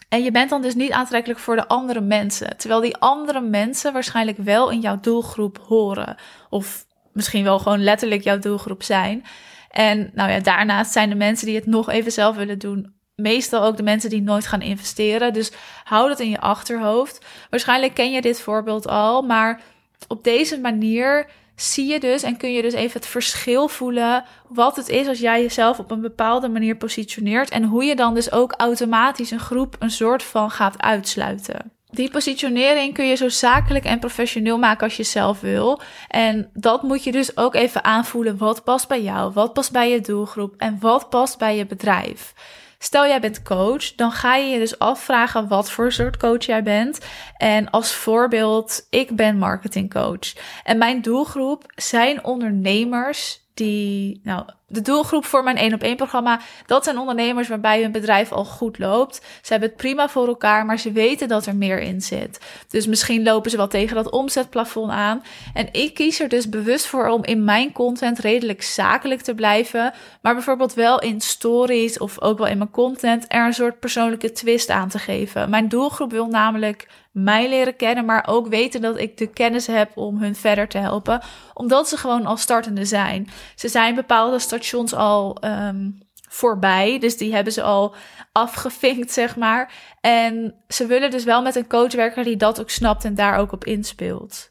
En 0.09 0.23
je 0.23 0.31
bent 0.31 0.49
dan 0.49 0.61
dus 0.61 0.75
niet 0.75 0.91
aantrekkelijk 0.91 1.39
voor 1.39 1.55
de 1.55 1.67
andere 1.67 2.01
mensen. 2.01 2.57
Terwijl 2.57 2.81
die 2.81 2.97
andere 2.97 3.41
mensen 3.41 3.93
waarschijnlijk 3.93 4.37
wel 4.37 4.69
in 4.69 4.79
jouw 4.79 4.99
doelgroep 4.99 5.57
horen. 5.67 6.15
Of 6.49 6.85
misschien 7.13 7.43
wel 7.43 7.59
gewoon 7.59 7.83
letterlijk 7.83 8.23
jouw 8.23 8.39
doelgroep 8.39 8.83
zijn. 8.83 9.25
En 9.69 10.11
nou 10.13 10.31
ja, 10.31 10.39
daarnaast 10.39 10.91
zijn 10.91 11.09
de 11.09 11.15
mensen 11.15 11.45
die 11.45 11.55
het 11.55 11.65
nog 11.65 11.89
even 11.89 12.11
zelf 12.11 12.35
willen 12.35 12.59
doen, 12.59 12.93
meestal 13.15 13.63
ook 13.63 13.77
de 13.77 13.83
mensen 13.83 14.09
die 14.09 14.21
nooit 14.21 14.47
gaan 14.47 14.61
investeren. 14.61 15.33
Dus 15.33 15.51
hou 15.83 16.07
dat 16.07 16.19
in 16.19 16.29
je 16.29 16.39
achterhoofd. 16.39 17.25
Waarschijnlijk 17.49 17.93
ken 17.93 18.11
je 18.11 18.21
dit 18.21 18.41
voorbeeld 18.41 18.87
al, 18.87 19.21
maar 19.21 19.61
op 20.07 20.23
deze 20.23 20.59
manier 20.59 21.27
zie 21.55 21.87
je 21.87 21.99
dus 21.99 22.23
en 22.23 22.37
kun 22.37 22.53
je 22.53 22.61
dus 22.61 22.73
even 22.73 22.99
het 22.99 23.09
verschil 23.09 23.67
voelen 23.67 24.23
wat 24.47 24.75
het 24.75 24.89
is 24.89 25.07
als 25.07 25.19
jij 25.19 25.41
jezelf 25.41 25.79
op 25.79 25.91
een 25.91 26.01
bepaalde 26.01 26.49
manier 26.49 26.77
positioneert 26.77 27.49
en 27.49 27.63
hoe 27.63 27.83
je 27.83 27.95
dan 27.95 28.13
dus 28.13 28.31
ook 28.31 28.53
automatisch 28.57 29.31
een 29.31 29.39
groep 29.39 29.75
een 29.79 29.91
soort 29.91 30.23
van 30.23 30.51
gaat 30.51 30.81
uitsluiten. 30.81 31.71
Die 31.91 32.09
positionering 32.09 32.93
kun 32.93 33.05
je 33.07 33.15
zo 33.15 33.29
zakelijk 33.29 33.85
en 33.85 33.99
professioneel 33.99 34.57
maken 34.57 34.83
als 34.83 34.97
je 34.97 35.03
zelf 35.03 35.39
wil. 35.39 35.81
En 36.07 36.49
dat 36.53 36.83
moet 36.83 37.03
je 37.03 37.11
dus 37.11 37.37
ook 37.37 37.55
even 37.55 37.83
aanvoelen. 37.83 38.37
Wat 38.37 38.63
past 38.63 38.87
bij 38.87 39.01
jou? 39.01 39.31
Wat 39.33 39.53
past 39.53 39.71
bij 39.71 39.89
je 39.89 40.01
doelgroep? 40.01 40.53
En 40.57 40.77
wat 40.79 41.09
past 41.09 41.37
bij 41.37 41.57
je 41.57 41.65
bedrijf? 41.65 42.33
Stel 42.81 43.07
jij 43.07 43.19
bent 43.19 43.41
coach, 43.41 43.95
dan 43.95 44.11
ga 44.11 44.35
je 44.35 44.49
je 44.49 44.59
dus 44.59 44.79
afvragen 44.79 45.47
wat 45.47 45.71
voor 45.71 45.91
soort 45.91 46.17
coach 46.17 46.45
jij 46.45 46.63
bent. 46.63 46.99
En 47.37 47.69
als 47.69 47.91
voorbeeld, 47.91 48.87
ik 48.89 49.15
ben 49.15 49.37
marketingcoach. 49.37 50.33
En 50.63 50.77
mijn 50.77 51.01
doelgroep 51.01 51.63
zijn 51.75 52.23
ondernemers 52.23 53.41
die, 53.59 54.21
nou, 54.23 54.43
de 54.67 54.81
doelgroep 54.81 55.25
voor 55.25 55.43
mijn 55.43 55.57
1 55.57 55.73
op 55.73 55.81
1 55.81 55.95
programma, 55.95 56.39
dat 56.65 56.83
zijn 56.83 56.97
ondernemers 56.97 57.47
waarbij 57.47 57.81
hun 57.81 57.91
bedrijf 57.91 58.31
al 58.31 58.45
goed 58.45 58.79
loopt. 58.79 59.15
Ze 59.15 59.51
hebben 59.51 59.69
het 59.69 59.77
prima 59.77 60.09
voor 60.09 60.27
elkaar, 60.27 60.65
maar 60.65 60.79
ze 60.79 60.91
weten 60.91 61.27
dat 61.27 61.45
er 61.45 61.55
meer 61.55 61.79
in 61.79 62.01
zit. 62.01 62.39
Dus 62.69 62.87
misschien 62.87 63.23
lopen 63.23 63.51
ze 63.51 63.57
wel 63.57 63.67
tegen 63.67 63.95
dat 63.95 64.09
omzetplafond 64.09 64.91
aan. 64.91 65.23
En 65.53 65.67
ik 65.71 65.93
kies 65.93 66.19
er 66.19 66.29
dus 66.29 66.49
bewust 66.49 66.85
voor 66.85 67.07
om 67.07 67.23
in 67.23 67.43
mijn 67.43 67.71
content 67.71 68.19
redelijk 68.19 68.63
zakelijk 68.63 69.21
te 69.21 69.35
blijven, 69.35 69.93
maar 70.21 70.33
bijvoorbeeld 70.33 70.73
wel 70.73 70.99
in 70.99 71.21
stories 71.21 71.97
of 71.97 72.21
ook 72.21 72.37
wel 72.37 72.47
in 72.47 72.57
mijn 72.57 72.71
content 72.71 73.25
er 73.27 73.45
een 73.45 73.53
soort 73.53 73.79
persoonlijke 73.79 74.31
twist 74.31 74.69
aan 74.69 74.89
te 74.89 74.99
geven. 74.99 75.49
Mijn 75.49 75.69
doelgroep 75.69 76.11
wil 76.11 76.27
namelijk 76.27 76.87
mij 77.11 77.49
leren 77.49 77.75
kennen, 77.75 78.05
maar 78.05 78.27
ook 78.27 78.47
weten 78.47 78.81
dat 78.81 78.99
ik 78.99 79.17
de 79.17 79.27
kennis 79.27 79.67
heb 79.67 79.97
om 79.97 80.21
hun 80.21 80.35
verder 80.35 80.67
te 80.67 80.77
helpen, 80.77 81.21
omdat 81.53 81.89
ze 81.89 81.97
gewoon 81.97 82.25
al 82.25 82.37
startende 82.37 82.85
zijn. 82.85 83.29
Ze 83.55 83.67
zijn 83.67 83.95
bepaalde 83.95 84.39
stations 84.39 84.93
al 84.93 85.37
um, 85.43 85.97
voorbij, 86.29 86.99
dus 86.99 87.17
die 87.17 87.33
hebben 87.33 87.53
ze 87.53 87.61
al 87.61 87.95
afgevinkt, 88.31 89.11
zeg 89.11 89.35
maar. 89.35 89.73
En 90.01 90.55
ze 90.67 90.85
willen 90.85 91.11
dus 91.11 91.23
wel 91.23 91.41
met 91.41 91.55
een 91.55 91.67
coach 91.67 91.93
werken 91.93 92.23
die 92.23 92.37
dat 92.37 92.59
ook 92.59 92.69
snapt 92.69 93.05
en 93.05 93.15
daar 93.15 93.37
ook 93.37 93.51
op 93.51 93.65
inspeelt. 93.65 94.49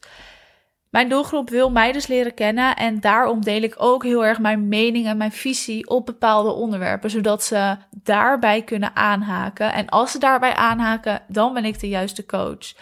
Mijn 0.90 1.08
doelgroep 1.08 1.50
wil 1.50 1.70
mij 1.70 1.92
dus 1.92 2.06
leren 2.06 2.34
kennen 2.34 2.76
en 2.76 3.00
daarom 3.00 3.44
deel 3.44 3.62
ik 3.62 3.74
ook 3.76 4.04
heel 4.04 4.24
erg 4.24 4.38
mijn 4.38 4.68
mening 4.68 5.06
en 5.06 5.16
mijn 5.16 5.32
visie 5.32 5.88
op 5.88 6.06
bepaalde 6.06 6.50
onderwerpen, 6.52 7.10
zodat 7.10 7.42
ze 7.42 7.76
daarbij 7.90 8.62
kunnen 8.62 8.96
aanhaken. 8.96 9.72
En 9.72 9.88
als 9.88 10.10
ze 10.10 10.18
daarbij 10.18 10.54
aanhaken, 10.54 11.22
dan 11.28 11.54
ben 11.54 11.64
ik 11.64 11.80
de 11.80 11.88
juiste 11.88 12.26
coach. 12.26 12.74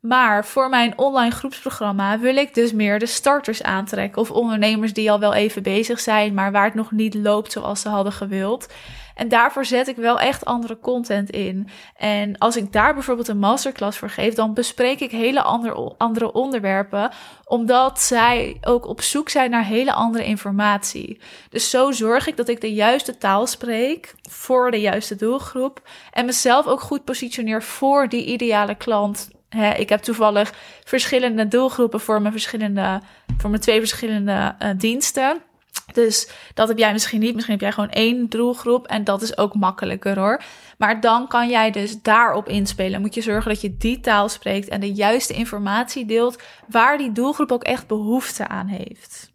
Maar 0.00 0.44
voor 0.44 0.68
mijn 0.68 0.98
online 0.98 1.34
groepsprogramma 1.34 2.18
wil 2.18 2.36
ik 2.36 2.54
dus 2.54 2.72
meer 2.72 2.98
de 2.98 3.06
starters 3.06 3.62
aantrekken 3.62 4.22
of 4.22 4.30
ondernemers 4.30 4.92
die 4.92 5.10
al 5.10 5.20
wel 5.20 5.34
even 5.34 5.62
bezig 5.62 6.00
zijn, 6.00 6.34
maar 6.34 6.52
waar 6.52 6.64
het 6.64 6.74
nog 6.74 6.90
niet 6.90 7.14
loopt 7.14 7.52
zoals 7.52 7.80
ze 7.80 7.88
hadden 7.88 8.12
gewild. 8.12 8.72
En 9.18 9.28
daarvoor 9.28 9.64
zet 9.64 9.88
ik 9.88 9.96
wel 9.96 10.20
echt 10.20 10.44
andere 10.44 10.78
content 10.78 11.30
in. 11.30 11.68
En 11.96 12.38
als 12.38 12.56
ik 12.56 12.72
daar 12.72 12.94
bijvoorbeeld 12.94 13.28
een 13.28 13.38
masterclass 13.38 13.98
voor 13.98 14.10
geef, 14.10 14.34
dan 14.34 14.54
bespreek 14.54 15.00
ik 15.00 15.10
hele 15.10 15.42
andere, 15.42 15.94
andere 15.96 16.32
onderwerpen, 16.32 17.10
omdat 17.44 18.00
zij 18.00 18.56
ook 18.60 18.86
op 18.86 19.00
zoek 19.00 19.28
zijn 19.28 19.50
naar 19.50 19.64
hele 19.64 19.92
andere 19.92 20.24
informatie. 20.24 21.20
Dus 21.50 21.70
zo 21.70 21.90
zorg 21.90 22.26
ik 22.26 22.36
dat 22.36 22.48
ik 22.48 22.60
de 22.60 22.72
juiste 22.74 23.18
taal 23.18 23.46
spreek 23.46 24.14
voor 24.30 24.70
de 24.70 24.80
juiste 24.80 25.16
doelgroep 25.16 25.82
en 26.12 26.26
mezelf 26.26 26.66
ook 26.66 26.80
goed 26.80 27.04
positioneer 27.04 27.62
voor 27.62 28.08
die 28.08 28.24
ideale 28.24 28.74
klant 28.74 29.28
ik 29.76 29.88
heb 29.88 30.00
toevallig 30.00 30.52
verschillende 30.84 31.48
doelgroepen 31.48 32.00
voor 32.00 32.20
mijn, 32.20 32.32
verschillende, 32.32 33.00
voor 33.36 33.50
mijn 33.50 33.62
twee 33.62 33.78
verschillende 33.78 34.54
uh, 34.62 34.70
diensten. 34.76 35.42
Dus 35.92 36.28
dat 36.54 36.68
heb 36.68 36.78
jij 36.78 36.92
misschien 36.92 37.20
niet. 37.20 37.34
Misschien 37.34 37.54
heb 37.54 37.62
jij 37.62 37.72
gewoon 37.72 37.90
één 37.90 38.28
doelgroep. 38.28 38.86
En 38.86 39.04
dat 39.04 39.22
is 39.22 39.38
ook 39.38 39.54
makkelijker 39.54 40.18
hoor. 40.18 40.42
Maar 40.78 41.00
dan 41.00 41.28
kan 41.28 41.48
jij 41.48 41.70
dus 41.70 42.02
daarop 42.02 42.48
inspelen. 42.48 43.00
Moet 43.00 43.14
je 43.14 43.22
zorgen 43.22 43.50
dat 43.50 43.60
je 43.60 43.76
die 43.76 44.00
taal 44.00 44.28
spreekt 44.28 44.68
en 44.68 44.80
de 44.80 44.92
juiste 44.92 45.32
informatie 45.32 46.06
deelt. 46.06 46.42
Waar 46.68 46.98
die 46.98 47.12
doelgroep 47.12 47.52
ook 47.52 47.64
echt 47.64 47.86
behoefte 47.86 48.48
aan 48.48 48.66
heeft. 48.66 49.30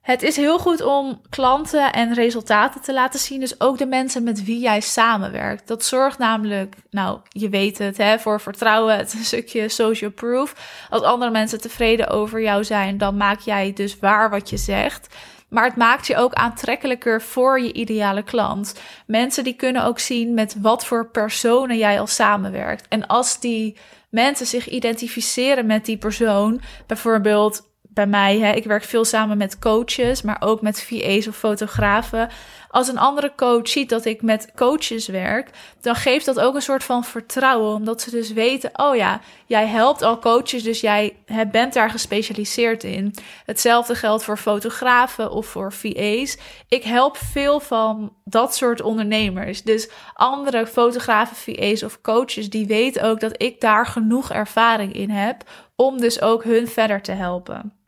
Het 0.00 0.22
is 0.22 0.36
heel 0.36 0.58
goed 0.58 0.82
om 0.82 1.20
klanten 1.28 1.92
en 1.92 2.14
resultaten 2.14 2.80
te 2.80 2.92
laten 2.92 3.20
zien. 3.20 3.40
Dus 3.40 3.60
ook 3.60 3.78
de 3.78 3.86
mensen 3.86 4.22
met 4.22 4.44
wie 4.44 4.60
jij 4.60 4.80
samenwerkt. 4.80 5.68
Dat 5.68 5.84
zorgt 5.84 6.18
namelijk, 6.18 6.76
nou, 6.90 7.18
je 7.28 7.48
weet 7.48 7.78
het, 7.78 7.96
hè, 7.96 8.18
voor 8.18 8.40
vertrouwen. 8.40 8.96
Het 8.96 9.12
een 9.12 9.24
stukje 9.24 9.68
social 9.68 10.10
proof. 10.10 10.54
Als 10.90 11.02
andere 11.02 11.30
mensen 11.30 11.60
tevreden 11.60 12.08
over 12.08 12.42
jou 12.42 12.64
zijn, 12.64 12.98
dan 12.98 13.16
maak 13.16 13.40
jij 13.40 13.72
dus 13.72 13.98
waar 13.98 14.30
wat 14.30 14.50
je 14.50 14.56
zegt. 14.56 15.14
Maar 15.50 15.64
het 15.64 15.76
maakt 15.76 16.06
je 16.06 16.16
ook 16.16 16.32
aantrekkelijker 16.32 17.22
voor 17.22 17.60
je 17.60 17.72
ideale 17.72 18.22
klant. 18.22 18.80
Mensen 19.06 19.44
die 19.44 19.54
kunnen 19.54 19.84
ook 19.84 19.98
zien 19.98 20.34
met 20.34 20.56
wat 20.60 20.86
voor 20.86 21.10
personen 21.10 21.78
jij 21.78 22.00
al 22.00 22.06
samenwerkt. 22.06 22.88
En 22.88 23.06
als 23.06 23.40
die 23.40 23.76
mensen 24.10 24.46
zich 24.46 24.68
identificeren 24.68 25.66
met 25.66 25.84
die 25.84 25.98
persoon, 25.98 26.60
bijvoorbeeld 26.86 27.69
bij 27.92 28.06
mij, 28.06 28.38
hè, 28.38 28.52
ik 28.52 28.64
werk 28.64 28.84
veel 28.84 29.04
samen 29.04 29.38
met 29.38 29.58
coaches, 29.58 30.22
maar 30.22 30.36
ook 30.40 30.60
met 30.62 30.82
VA's 30.82 31.26
of 31.26 31.36
fotografen. 31.36 32.28
Als 32.68 32.88
een 32.88 32.98
andere 32.98 33.32
coach 33.36 33.68
ziet 33.68 33.88
dat 33.88 34.04
ik 34.04 34.22
met 34.22 34.52
coaches 34.56 35.06
werk, 35.06 35.50
dan 35.80 35.94
geeft 35.94 36.26
dat 36.26 36.40
ook 36.40 36.54
een 36.54 36.62
soort 36.62 36.84
van 36.84 37.04
vertrouwen. 37.04 37.74
Omdat 37.74 38.00
ze 38.00 38.10
dus 38.10 38.32
weten, 38.32 38.70
oh 38.72 38.96
ja, 38.96 39.20
jij 39.46 39.66
helpt 39.66 40.02
al 40.02 40.18
coaches, 40.18 40.62
dus 40.62 40.80
jij 40.80 41.16
bent 41.50 41.72
daar 41.72 41.90
gespecialiseerd 41.90 42.84
in. 42.84 43.14
Hetzelfde 43.44 43.94
geldt 43.94 44.24
voor 44.24 44.38
fotografen 44.38 45.30
of 45.30 45.46
voor 45.46 45.72
VA's. 45.72 46.38
Ik 46.68 46.82
help 46.82 47.16
veel 47.16 47.60
van 47.60 48.12
dat 48.24 48.54
soort 48.54 48.80
ondernemers. 48.80 49.62
Dus 49.62 49.90
andere 50.14 50.66
fotografen, 50.66 51.36
VA's 51.36 51.82
of 51.82 52.00
coaches, 52.00 52.50
die 52.50 52.66
weten 52.66 53.02
ook 53.02 53.20
dat 53.20 53.42
ik 53.42 53.60
daar 53.60 53.86
genoeg 53.86 54.30
ervaring 54.30 54.92
in 54.92 55.10
heb 55.10 55.42
om 55.76 56.00
dus 56.00 56.20
ook 56.20 56.44
hun 56.44 56.68
verder 56.68 57.02
te 57.02 57.12
helpen 57.12 57.79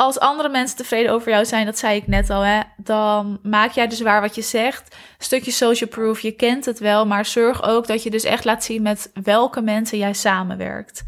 als 0.00 0.18
andere 0.18 0.48
mensen 0.48 0.76
tevreden 0.76 1.12
over 1.12 1.30
jou 1.30 1.44
zijn, 1.44 1.66
dat 1.66 1.78
zei 1.78 1.96
ik 1.96 2.06
net 2.06 2.30
al, 2.30 2.40
hè, 2.40 2.60
dan 2.76 3.38
maak 3.42 3.70
jij 3.70 3.86
dus 3.86 4.00
waar 4.00 4.20
wat 4.20 4.34
je 4.34 4.42
zegt. 4.42 4.96
stukje 5.18 5.50
social 5.50 5.90
proof, 5.90 6.20
je 6.20 6.30
kent 6.30 6.64
het 6.64 6.78
wel, 6.78 7.06
maar 7.06 7.26
zorg 7.26 7.62
ook 7.62 7.86
dat 7.86 8.02
je 8.02 8.10
dus 8.10 8.24
echt 8.24 8.44
laat 8.44 8.64
zien 8.64 8.82
met 8.82 9.10
welke 9.22 9.60
mensen 9.60 9.98
jij 9.98 10.12
samenwerkt. 10.12 11.04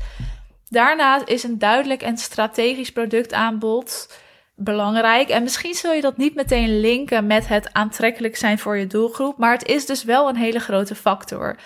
Daarnaast 0.68 1.28
is 1.28 1.42
een 1.42 1.58
duidelijk 1.58 2.02
en 2.02 2.16
strategisch 2.16 2.92
productaanbod 2.92 4.12
belangrijk. 4.54 5.28
En 5.28 5.42
misschien 5.42 5.74
zul 5.74 5.92
je 5.92 6.00
dat 6.00 6.16
niet 6.16 6.34
meteen 6.34 6.80
linken 6.80 7.26
met 7.26 7.48
het 7.48 7.72
aantrekkelijk 7.72 8.36
zijn 8.36 8.58
voor 8.58 8.76
je 8.76 8.86
doelgroep, 8.86 9.38
maar 9.38 9.52
het 9.52 9.66
is 9.66 9.86
dus 9.86 10.04
wel 10.04 10.28
een 10.28 10.36
hele 10.36 10.58
grote 10.58 10.94
factor. 10.94 11.56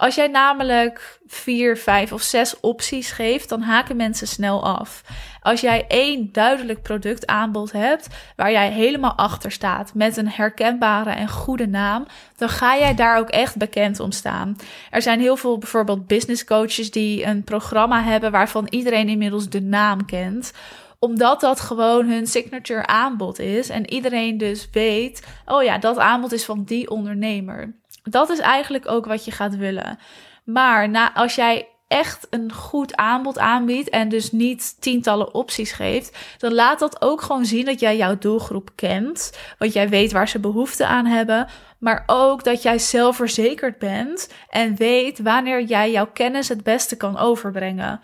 Als 0.00 0.14
jij 0.14 0.26
namelijk 0.26 1.20
vier, 1.26 1.76
vijf 1.76 2.12
of 2.12 2.22
zes 2.22 2.60
opties 2.60 3.10
geeft, 3.10 3.48
dan 3.48 3.60
haken 3.60 3.96
mensen 3.96 4.26
snel 4.26 4.64
af. 4.64 5.02
Als 5.42 5.60
jij 5.60 5.84
één 5.88 6.32
duidelijk 6.32 6.82
productaanbod 6.82 7.72
hebt 7.72 8.06
waar 8.36 8.50
jij 8.50 8.70
helemaal 8.70 9.14
achter 9.14 9.52
staat 9.52 9.94
met 9.94 10.16
een 10.16 10.28
herkenbare 10.28 11.10
en 11.10 11.28
goede 11.28 11.66
naam, 11.66 12.06
dan 12.36 12.48
ga 12.48 12.76
jij 12.78 12.94
daar 12.94 13.18
ook 13.18 13.28
echt 13.28 13.56
bekend 13.56 14.00
om 14.00 14.12
staan. 14.12 14.56
Er 14.90 15.02
zijn 15.02 15.20
heel 15.20 15.36
veel 15.36 15.58
bijvoorbeeld 15.58 16.06
business 16.06 16.44
coaches 16.44 16.90
die 16.90 17.24
een 17.24 17.44
programma 17.44 18.02
hebben 18.02 18.30
waarvan 18.30 18.66
iedereen 18.70 19.08
inmiddels 19.08 19.48
de 19.48 19.62
naam 19.62 20.04
kent 20.04 20.52
omdat 20.98 21.40
dat 21.40 21.60
gewoon 21.60 22.06
hun 22.06 22.26
signature 22.26 22.86
aanbod 22.86 23.38
is. 23.38 23.68
En 23.68 23.90
iedereen 23.90 24.38
dus 24.38 24.68
weet: 24.72 25.26
oh 25.46 25.62
ja, 25.62 25.78
dat 25.78 25.98
aanbod 25.98 26.32
is 26.32 26.44
van 26.44 26.64
die 26.64 26.90
ondernemer. 26.90 27.79
Dat 28.10 28.30
is 28.30 28.38
eigenlijk 28.38 28.88
ook 28.88 29.06
wat 29.06 29.24
je 29.24 29.30
gaat 29.30 29.56
willen. 29.56 29.98
Maar 30.44 30.88
na, 30.88 31.14
als 31.14 31.34
jij 31.34 31.68
echt 31.88 32.26
een 32.30 32.52
goed 32.52 32.96
aanbod 32.96 33.38
aanbiedt 33.38 33.88
en 33.88 34.08
dus 34.08 34.32
niet 34.32 34.80
tientallen 34.80 35.34
opties 35.34 35.72
geeft, 35.72 36.18
dan 36.38 36.54
laat 36.54 36.78
dat 36.78 37.02
ook 37.02 37.22
gewoon 37.22 37.44
zien 37.44 37.64
dat 37.64 37.80
jij 37.80 37.96
jouw 37.96 38.18
doelgroep 38.18 38.70
kent, 38.74 39.38
want 39.58 39.72
jij 39.72 39.88
weet 39.88 40.12
waar 40.12 40.28
ze 40.28 40.38
behoefte 40.38 40.86
aan 40.86 41.06
hebben, 41.06 41.46
maar 41.78 42.02
ook 42.06 42.44
dat 42.44 42.62
jij 42.62 42.78
zelfverzekerd 42.78 43.78
bent 43.78 44.32
en 44.48 44.76
weet 44.76 45.18
wanneer 45.18 45.62
jij 45.62 45.90
jouw 45.90 46.10
kennis 46.12 46.48
het 46.48 46.62
beste 46.62 46.96
kan 46.96 47.18
overbrengen. 47.18 48.00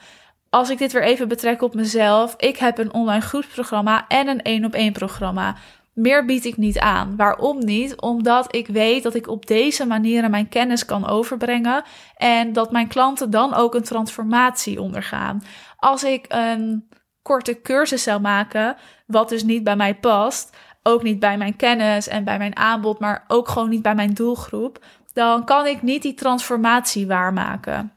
Als 0.50 0.70
ik 0.70 0.78
dit 0.78 0.92
weer 0.92 1.02
even 1.02 1.28
betrek 1.28 1.62
op 1.62 1.74
mezelf, 1.74 2.34
ik 2.36 2.56
heb 2.56 2.78
een 2.78 2.92
online 2.92 3.20
groepsprogramma 3.20 4.04
en 4.08 4.28
een 4.28 4.42
één 4.42 4.64
op 4.64 4.74
één 4.74 4.92
programma. 4.92 5.56
Meer 5.96 6.24
bied 6.24 6.44
ik 6.44 6.56
niet 6.56 6.78
aan. 6.78 7.16
Waarom 7.16 7.64
niet? 7.64 8.00
Omdat 8.00 8.54
ik 8.54 8.66
weet 8.66 9.02
dat 9.02 9.14
ik 9.14 9.28
op 9.28 9.46
deze 9.46 9.86
manier 9.86 10.30
mijn 10.30 10.48
kennis 10.48 10.84
kan 10.84 11.08
overbrengen 11.08 11.84
en 12.16 12.52
dat 12.52 12.72
mijn 12.72 12.88
klanten 12.88 13.30
dan 13.30 13.54
ook 13.54 13.74
een 13.74 13.82
transformatie 13.82 14.80
ondergaan. 14.80 15.42
Als 15.76 16.04
ik 16.04 16.24
een 16.28 16.88
korte 17.22 17.60
cursus 17.60 18.02
zou 18.02 18.20
maken, 18.20 18.76
wat 19.06 19.28
dus 19.28 19.42
niet 19.42 19.64
bij 19.64 19.76
mij 19.76 19.94
past, 19.94 20.56
ook 20.82 21.02
niet 21.02 21.18
bij 21.18 21.36
mijn 21.36 21.56
kennis 21.56 22.08
en 22.08 22.24
bij 22.24 22.38
mijn 22.38 22.56
aanbod, 22.56 22.98
maar 22.98 23.24
ook 23.28 23.48
gewoon 23.48 23.68
niet 23.68 23.82
bij 23.82 23.94
mijn 23.94 24.14
doelgroep, 24.14 24.84
dan 25.12 25.44
kan 25.44 25.66
ik 25.66 25.82
niet 25.82 26.02
die 26.02 26.14
transformatie 26.14 27.06
waarmaken. 27.06 27.92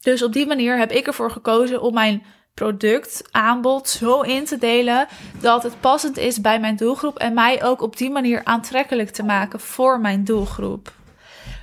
Dus 0.00 0.22
op 0.22 0.32
die 0.32 0.46
manier 0.46 0.78
heb 0.78 0.90
ik 0.90 1.06
ervoor 1.06 1.30
gekozen 1.30 1.82
om 1.82 1.94
mijn 1.94 2.22
productaanbod 2.56 3.88
zo 3.88 4.20
in 4.20 4.44
te 4.44 4.58
delen 4.58 5.06
dat 5.40 5.62
het 5.62 5.80
passend 5.80 6.16
is 6.16 6.40
bij 6.40 6.60
mijn 6.60 6.76
doelgroep 6.76 7.18
en 7.18 7.34
mij 7.34 7.64
ook 7.64 7.82
op 7.82 7.96
die 7.96 8.10
manier 8.10 8.40
aantrekkelijk 8.44 9.10
te 9.10 9.22
maken 9.22 9.60
voor 9.60 10.00
mijn 10.00 10.24
doelgroep. 10.24 10.92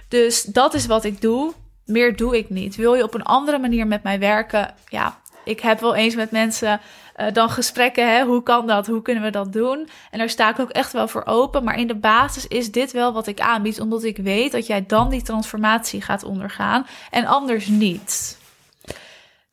Dus 0.07 0.43
dat 0.43 0.73
is 0.73 0.85
wat 0.85 1.03
ik 1.03 1.21
doe. 1.21 1.53
Meer 1.85 2.15
doe 2.15 2.37
ik 2.37 2.49
niet. 2.49 2.75
Wil 2.75 2.93
je 2.93 3.03
op 3.03 3.13
een 3.13 3.23
andere 3.23 3.59
manier 3.59 3.87
met 3.87 4.03
mij 4.03 4.19
werken? 4.19 4.73
Ja, 4.87 5.19
ik 5.45 5.59
heb 5.59 5.79
wel 5.79 5.95
eens 5.95 6.15
met 6.15 6.31
mensen 6.31 6.81
uh, 7.17 7.27
dan 7.33 7.49
gesprekken. 7.49 8.15
Hè? 8.15 8.23
Hoe 8.23 8.43
kan 8.43 8.67
dat? 8.67 8.87
Hoe 8.87 9.01
kunnen 9.01 9.23
we 9.23 9.29
dat 9.29 9.53
doen? 9.53 9.89
En 10.11 10.19
daar 10.19 10.29
sta 10.29 10.49
ik 10.49 10.59
ook 10.59 10.69
echt 10.69 10.93
wel 10.93 11.07
voor 11.07 11.25
open. 11.25 11.63
Maar 11.63 11.79
in 11.79 11.87
de 11.87 11.95
basis 11.95 12.47
is 12.47 12.71
dit 12.71 12.91
wel 12.91 13.13
wat 13.13 13.27
ik 13.27 13.39
aanbied, 13.39 13.79
omdat 13.79 14.03
ik 14.03 14.17
weet 14.17 14.51
dat 14.51 14.67
jij 14.67 14.85
dan 14.85 15.09
die 15.09 15.21
transformatie 15.21 16.01
gaat 16.01 16.23
ondergaan 16.23 16.85
en 17.09 17.25
anders 17.25 17.67
niet. 17.67 18.41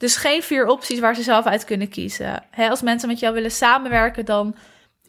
Dus 0.00 0.16
geen 0.16 0.42
vier 0.42 0.66
opties 0.66 0.98
waar 0.98 1.14
ze 1.14 1.22
zelf 1.22 1.44
uit 1.44 1.64
kunnen 1.64 1.88
kiezen. 1.88 2.42
als 2.56 2.82
mensen 2.82 3.08
met 3.08 3.18
jou 3.18 3.34
willen 3.34 3.50
samenwerken, 3.50 4.24
dan 4.24 4.54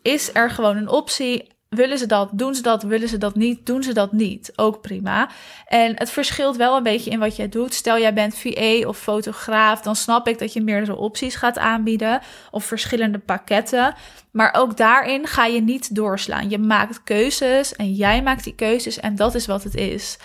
is 0.02 0.30
er 0.34 0.50
gewoon 0.50 0.78
een 0.78 0.90
optie. 0.90 1.48
Willen 1.70 1.98
ze 1.98 2.06
dat? 2.06 2.30
Doen 2.34 2.56
ze 2.56 2.62
dat? 2.62 2.84
Willen 2.84 3.08
ze 3.08 3.18
dat 3.18 3.36
niet? 3.36 3.66
Doen 3.66 3.84
ze 3.84 3.94
dat 3.94 4.12
niet? 4.12 4.52
Ook 4.56 4.82
prima. 4.82 5.30
En 5.68 5.98
het 5.98 6.10
verschilt 6.10 6.58
wel 6.58 6.78
een 6.78 6.84
beetje 6.84 7.10
in 7.10 7.20
wat 7.20 7.36
jij 7.36 7.50
doet. 7.50 7.74
Stel 7.74 8.00
jij 8.00 8.14
bent 8.14 8.38
VA 8.38 8.88
of 8.88 8.98
fotograaf, 8.98 9.82
dan 9.82 9.96
snap 9.96 10.28
ik 10.28 10.40
dat 10.40 10.54
je 10.54 10.62
meerdere 10.62 10.96
opties 10.96 11.36
gaat 11.36 11.58
aanbieden 11.58 12.22
of 12.52 12.66
verschillende 12.66 13.20
pakketten. 13.20 13.94
Maar 14.32 14.54
ook 14.54 14.78
daarin 14.78 15.28
ga 15.28 15.46
je 15.46 15.62
niet 15.62 15.96
doorslaan. 15.96 16.50
Je 16.50 16.60
maakt 16.60 17.04
keuzes 17.04 17.76
en 17.76 17.94
jij 17.94 18.24
maakt 18.24 18.44
die 18.44 18.56
keuzes 18.56 19.00
en 19.00 19.16
dat 19.16 19.36
is 19.36 19.46
wat 19.46 19.64
het 19.64 19.76
is 19.76 20.18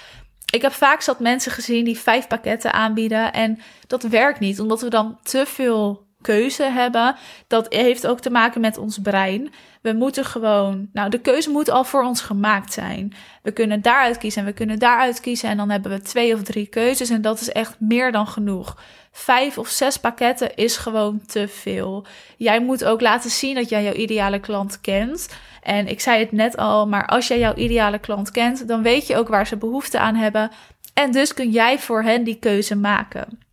Ik 0.57 0.63
heb 0.63 0.73
vaak 0.73 1.01
zat 1.01 1.21
mensen 1.21 1.53
gezien 1.53 1.85
die 1.85 1.99
vijf 1.99 2.27
pakketten 2.27 2.73
aanbieden 2.73 3.33
en 3.33 3.59
dat 3.87 4.03
werkt 4.03 4.41
niet, 4.41 4.61
omdat 4.61 4.81
we 4.81 4.91
dan 4.91 5.19
te 5.23 5.47
veel 5.47 6.06
keuze 6.23 6.63
hebben. 6.63 7.17
Dat 7.47 7.73
heeft 7.75 8.07
ook 8.07 8.21
te 8.21 8.31
maken 8.31 8.61
met 8.61 8.79
ons 8.79 8.99
brein. 8.99 9.53
We 9.83 9.93
moeten 9.93 10.25
gewoon, 10.25 10.89
nou, 10.93 11.11
de 11.11 11.21
keuze 11.21 11.51
moet 11.51 11.71
al 11.71 11.85
voor 11.85 12.03
ons 12.03 12.21
gemaakt 12.21 12.73
zijn. 12.73 13.15
We 13.43 13.53
kunnen 13.53 13.83
daaruit 13.83 14.19
kiezen 14.19 14.41
en 14.41 14.47
we 14.47 14.53
kunnen 14.53 14.79
daaruit 14.79 15.21
kiezen. 15.21 15.49
En 15.49 15.57
dan 15.57 15.71
hebben 15.71 15.91
we 15.91 16.03
twee 16.03 16.35
of 16.35 16.43
drie 16.43 16.67
keuzes. 16.67 17.11
En 17.11 17.23
dat 17.23 17.41
is 17.41 17.53
echt 17.53 17.77
meer 17.79 18.13
dan 18.13 18.27
genoeg. 18.27 18.77
Vijf 19.13 19.59
of 19.59 19.69
zes 19.69 19.97
pakketten 19.97 20.55
is 20.55 20.77
gewoon 20.77 21.21
te 21.27 21.49
veel. 21.49 22.07
Jij 22.37 22.61
moet 22.61 22.85
ook 22.85 23.01
laten 23.01 23.31
zien 23.31 23.55
dat 23.55 23.69
jij 23.69 23.83
jouw 23.83 23.93
ideale 23.93 24.41
klant 24.41 24.81
kent. 24.81 25.29
En 25.63 25.87
ik 25.89 26.01
zei 26.01 26.21
het 26.21 26.33
net 26.33 26.57
al, 26.57 26.89
maar 26.89 27.07
als 27.07 27.29
jij 27.29 27.39
jouw 27.39 27.55
ideale 27.55 27.99
klant 27.99 28.31
kent, 28.31 28.69
dan 28.69 28.83
weet 28.83 29.07
je 29.07 29.17
ook 29.17 29.29
waar 29.29 29.47
ze 29.47 29.57
behoefte 29.57 29.99
aan 29.99 30.15
hebben. 30.15 30.51
En 30.95 31.11
dus 31.13 31.35
kun 31.35 31.51
jij 31.51 31.79
voor 31.79 32.03
hen 32.03 32.25
die 32.25 32.39
keuze 32.39 32.77
maken. 32.77 33.46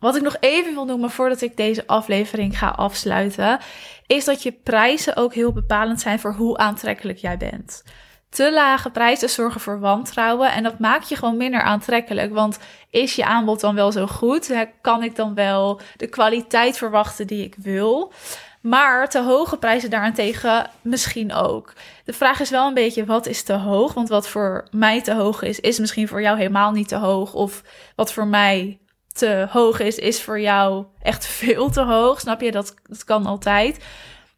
Wat 0.00 0.16
ik 0.16 0.22
nog 0.22 0.36
even 0.40 0.74
wil 0.74 0.84
noemen 0.84 1.10
voordat 1.10 1.40
ik 1.40 1.56
deze 1.56 1.86
aflevering 1.86 2.58
ga 2.58 2.68
afsluiten, 2.68 3.58
is 4.06 4.24
dat 4.24 4.42
je 4.42 4.52
prijzen 4.52 5.16
ook 5.16 5.34
heel 5.34 5.52
bepalend 5.52 6.00
zijn 6.00 6.20
voor 6.20 6.32
hoe 6.32 6.56
aantrekkelijk 6.56 7.18
jij 7.18 7.36
bent. 7.36 7.82
Te 8.28 8.52
lage 8.52 8.90
prijzen 8.90 9.30
zorgen 9.30 9.60
voor 9.60 9.80
wantrouwen 9.80 10.52
en 10.52 10.62
dat 10.62 10.78
maakt 10.78 11.08
je 11.08 11.16
gewoon 11.16 11.36
minder 11.36 11.60
aantrekkelijk. 11.60 12.32
Want 12.32 12.58
is 12.90 13.14
je 13.14 13.24
aanbod 13.24 13.60
dan 13.60 13.74
wel 13.74 13.92
zo 13.92 14.06
goed? 14.06 14.66
Kan 14.80 15.02
ik 15.02 15.16
dan 15.16 15.34
wel 15.34 15.80
de 15.96 16.06
kwaliteit 16.06 16.76
verwachten 16.76 17.26
die 17.26 17.44
ik 17.44 17.54
wil? 17.58 18.12
Maar 18.60 19.08
te 19.08 19.22
hoge 19.22 19.56
prijzen 19.56 19.90
daarentegen 19.90 20.70
misschien 20.82 21.32
ook. 21.32 21.72
De 22.04 22.12
vraag 22.12 22.40
is 22.40 22.50
wel 22.50 22.66
een 22.66 22.74
beetje: 22.74 23.04
wat 23.04 23.26
is 23.26 23.42
te 23.42 23.52
hoog? 23.52 23.94
Want 23.94 24.08
wat 24.08 24.28
voor 24.28 24.66
mij 24.70 25.02
te 25.02 25.14
hoog 25.14 25.42
is, 25.42 25.60
is 25.60 25.78
misschien 25.78 26.08
voor 26.08 26.22
jou 26.22 26.36
helemaal 26.36 26.72
niet 26.72 26.88
te 26.88 26.96
hoog. 26.96 27.34
Of 27.34 27.62
wat 27.96 28.12
voor 28.12 28.26
mij 28.26 28.79
te 29.12 29.46
hoog 29.50 29.80
is, 29.80 29.98
is 29.98 30.22
voor 30.22 30.40
jou 30.40 30.84
echt 31.02 31.26
veel 31.26 31.70
te 31.70 31.82
hoog. 31.82 32.20
Snap 32.20 32.40
je? 32.40 32.50
Dat, 32.50 32.74
dat 32.82 33.04
kan 33.04 33.26
altijd. 33.26 33.84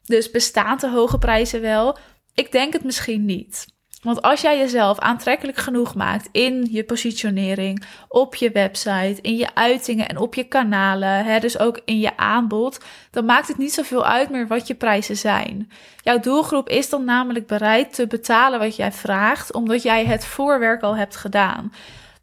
Dus 0.04 0.30
bestaan 0.30 0.78
te 0.78 0.90
hoge 0.90 1.18
prijzen 1.18 1.60
wel? 1.60 1.98
Ik 2.34 2.52
denk 2.52 2.72
het 2.72 2.84
misschien 2.84 3.24
niet. 3.24 3.66
Want 4.02 4.22
als 4.22 4.40
jij 4.40 4.58
jezelf 4.58 4.98
aantrekkelijk 4.98 5.58
genoeg 5.58 5.94
maakt 5.94 6.28
in 6.32 6.68
je 6.70 6.84
positionering, 6.84 7.84
op 8.08 8.34
je 8.34 8.50
website, 8.50 9.18
in 9.20 9.36
je 9.36 9.54
uitingen 9.54 10.08
en 10.08 10.16
op 10.16 10.34
je 10.34 10.44
kanalen, 10.44 11.24
hè, 11.24 11.38
dus 11.38 11.58
ook 11.58 11.80
in 11.84 11.98
je 11.98 12.16
aanbod, 12.16 12.80
dan 13.10 13.24
maakt 13.24 13.48
het 13.48 13.58
niet 13.58 13.72
zoveel 13.72 14.04
uit 14.04 14.30
meer 14.30 14.46
wat 14.46 14.66
je 14.66 14.74
prijzen 14.74 15.16
zijn. 15.16 15.70
Jouw 16.00 16.20
doelgroep 16.20 16.68
is 16.68 16.88
dan 16.88 17.04
namelijk 17.04 17.46
bereid 17.46 17.94
te 17.94 18.06
betalen 18.06 18.58
wat 18.58 18.76
jij 18.76 18.92
vraagt, 18.92 19.52
omdat 19.52 19.82
jij 19.82 20.04
het 20.04 20.24
voorwerk 20.24 20.82
al 20.82 20.96
hebt 20.96 21.16
gedaan. 21.16 21.72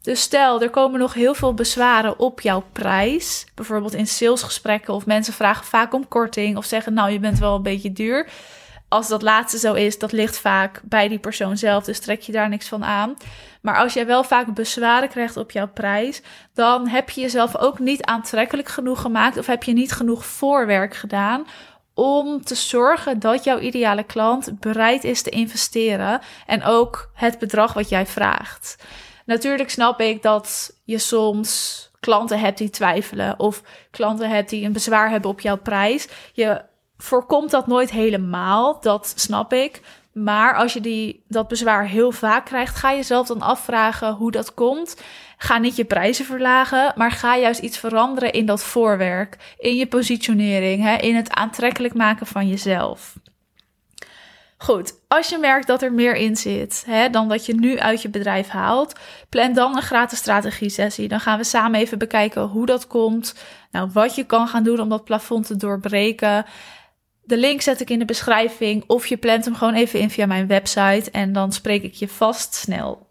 Dus 0.10 0.22
stel, 0.22 0.62
er 0.62 0.70
komen 0.70 1.00
nog 1.00 1.14
heel 1.14 1.34
veel 1.34 1.54
bezwaren 1.54 2.20
op 2.20 2.42
jouw 2.42 2.64
prijs. 2.72 3.46
Bijvoorbeeld 3.56 3.94
in 3.94 4.08
salesgesprekken 4.08 4.94
of 4.94 5.06
mensen 5.06 5.34
vragen 5.34 5.66
vaak 5.66 5.94
om 5.94 6.08
korting 6.08 6.58
of 6.58 6.66
zeggen, 6.66 6.94
nou, 6.94 7.12
je 7.12 7.20
bent 7.20 7.40
wel 7.40 7.56
een 7.56 7.64
beetje 7.64 7.92
duur. 7.92 8.30
Als 8.88 9.08
dat 9.08 9.22
laatste 9.22 9.58
zo 9.58 9.74
is, 9.74 10.00
dat 10.00 10.12
ligt 10.12 10.40
vaak 10.40 10.82
bij 10.84 11.08
die 11.08 11.20
persoon 11.20 11.58
zelf, 11.58 11.84
dus 11.84 12.00
trek 12.00 12.22
je 12.22 12.32
daar 12.32 12.50
niks 12.50 12.68
van 12.68 12.84
aan. 12.84 13.18
Maar 13.62 13.78
als 13.78 13.94
jij 13.94 14.06
wel 14.06 14.24
vaak 14.24 14.54
bezwaren 14.54 15.10
krijgt 15.10 15.38
op 15.38 15.52
jouw 15.52 15.68
prijs, 15.68 16.22
dan 16.54 16.88
heb 16.88 17.10
je 17.10 17.22
jezelf 17.22 17.58
ook 17.58 17.80
niet 17.80 18.04
aantrekkelijk 18.04 18.68
genoeg 18.68 19.02
gemaakt 19.02 19.38
of 19.38 19.46
heb 19.46 19.64
je 19.64 19.74
niet 19.74 19.92
genoeg 19.92 20.26
voorwerk 20.26 20.96
gedaan 20.96 21.46
om 21.94 22.44
te 22.44 22.56
zorgen 22.56 23.20
dat 23.20 23.44
jouw 23.44 23.60
ideale 23.60 24.04
klant 24.04 24.60
bereid 24.60 25.04
is 25.04 25.22
te 25.22 25.30
investeren 25.30 26.22
en 26.46 26.64
ook 26.64 27.12
het 27.14 27.40
bedrag 27.40 27.74
wat 27.74 27.90
jij 27.90 28.06
vraagt. 28.06 28.78
Natuurlijk 29.30 29.70
snap 29.70 30.00
ik 30.00 30.22
dat 30.22 30.74
je 30.84 30.98
soms 30.98 31.90
klanten 32.00 32.40
hebt 32.40 32.58
die 32.58 32.70
twijfelen 32.70 33.40
of 33.40 33.62
klanten 33.92 34.30
hebt 34.30 34.50
die 34.50 34.66
een 34.66 34.74
bezwaar 34.74 35.10
hebben 35.10 35.30
op 35.30 35.40
jouw 35.40 35.58
prijs. 35.58 36.08
Je 36.34 36.62
voorkomt 36.98 37.52
dat 37.52 37.68
nooit 37.68 37.92
helemaal, 37.92 38.82
dat 38.82 39.14
snap 39.16 39.54
ik. 39.54 39.82
Maar 40.14 40.56
als 40.56 40.74
je 40.74 40.82
die, 40.82 41.24
dat 41.28 41.48
bezwaar 41.48 41.88
heel 41.88 42.12
vaak 42.12 42.46
krijgt, 42.46 42.76
ga 42.76 42.92
je 42.92 43.04
zelf 43.04 43.28
dan 43.28 43.42
afvragen 43.42 44.14
hoe 44.14 44.32
dat 44.32 44.54
komt. 44.54 45.02
Ga 45.38 45.58
niet 45.58 45.76
je 45.76 45.86
prijzen 45.86 46.26
verlagen, 46.26 46.94
maar 46.96 47.12
ga 47.12 47.38
juist 47.38 47.62
iets 47.62 47.78
veranderen 47.78 48.32
in 48.32 48.46
dat 48.46 48.64
voorwerk, 48.64 49.56
in 49.58 49.76
je 49.76 49.88
positionering, 49.88 50.84
hè, 50.84 50.96
in 50.96 51.16
het 51.16 51.32
aantrekkelijk 51.32 51.94
maken 51.94 52.28
van 52.28 52.48
jezelf. 52.48 53.16
Goed, 54.62 54.94
als 55.08 55.30
je 55.30 55.38
merkt 55.38 55.68
dat 55.68 55.82
er 55.82 55.94
meer 55.94 56.16
in 56.16 56.36
zit 56.36 56.84
hè, 56.86 57.10
dan 57.10 57.28
dat 57.28 57.46
je 57.46 57.56
nu 57.56 57.80
uit 57.80 58.02
je 58.02 58.10
bedrijf 58.10 58.48
haalt, 58.48 58.94
plan 59.30 59.54
dan 59.54 59.76
een 59.76 59.82
gratis 59.82 60.18
strategie-sessie. 60.18 61.08
Dan 61.08 61.20
gaan 61.20 61.38
we 61.38 61.44
samen 61.44 61.80
even 61.80 61.98
bekijken 61.98 62.42
hoe 62.42 62.66
dat 62.66 62.88
komt, 62.88 63.36
nou, 63.72 63.90
wat 63.94 64.16
je 64.16 64.24
kan 64.24 64.48
gaan 64.48 64.64
doen 64.64 64.80
om 64.80 64.90
dat 64.90 65.04
plafond 65.04 65.48
te 65.48 65.56
doorbreken. 65.56 66.46
De 67.24 67.38
link 67.38 67.62
zet 67.62 67.82
ik 67.82 67.90
in 67.90 68.00
de 68.00 68.06
beschrijving 68.06 68.84
of 68.88 69.08
je 69.08 69.18
plant 69.18 69.46
hem 69.46 69.56
gewoon 69.56 69.74
even 69.74 70.00
in 70.00 70.10
via 70.10 70.26
mijn 70.26 70.48
website 70.48 71.12
en 71.12 71.34
dan 71.34 71.52
spreek 71.52 71.84
ik 71.84 71.94
je 71.94 72.08
vast 72.08 72.54
snel. 72.54 73.08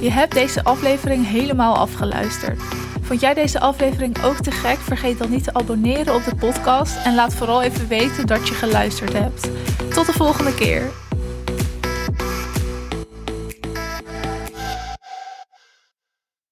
Je 0.00 0.10
hebt 0.10 0.34
deze 0.34 0.64
aflevering 0.64 1.26
helemaal 1.26 1.76
afgeluisterd. 1.76 2.62
Vond 3.04 3.20
jij 3.20 3.34
deze 3.34 3.60
aflevering 3.60 4.22
ook 4.22 4.36
te 4.36 4.50
gek? 4.50 4.78
Vergeet 4.78 5.18
dan 5.18 5.30
niet 5.30 5.44
te 5.44 5.54
abonneren 5.54 6.14
op 6.14 6.24
de 6.24 6.34
podcast 6.34 6.96
en 7.04 7.14
laat 7.14 7.34
vooral 7.34 7.62
even 7.62 7.88
weten 7.88 8.26
dat 8.26 8.48
je 8.48 8.54
geluisterd 8.54 9.12
hebt. 9.12 9.50
Tot 9.94 10.06
de 10.06 10.12
volgende 10.12 10.54
keer. 10.54 11.03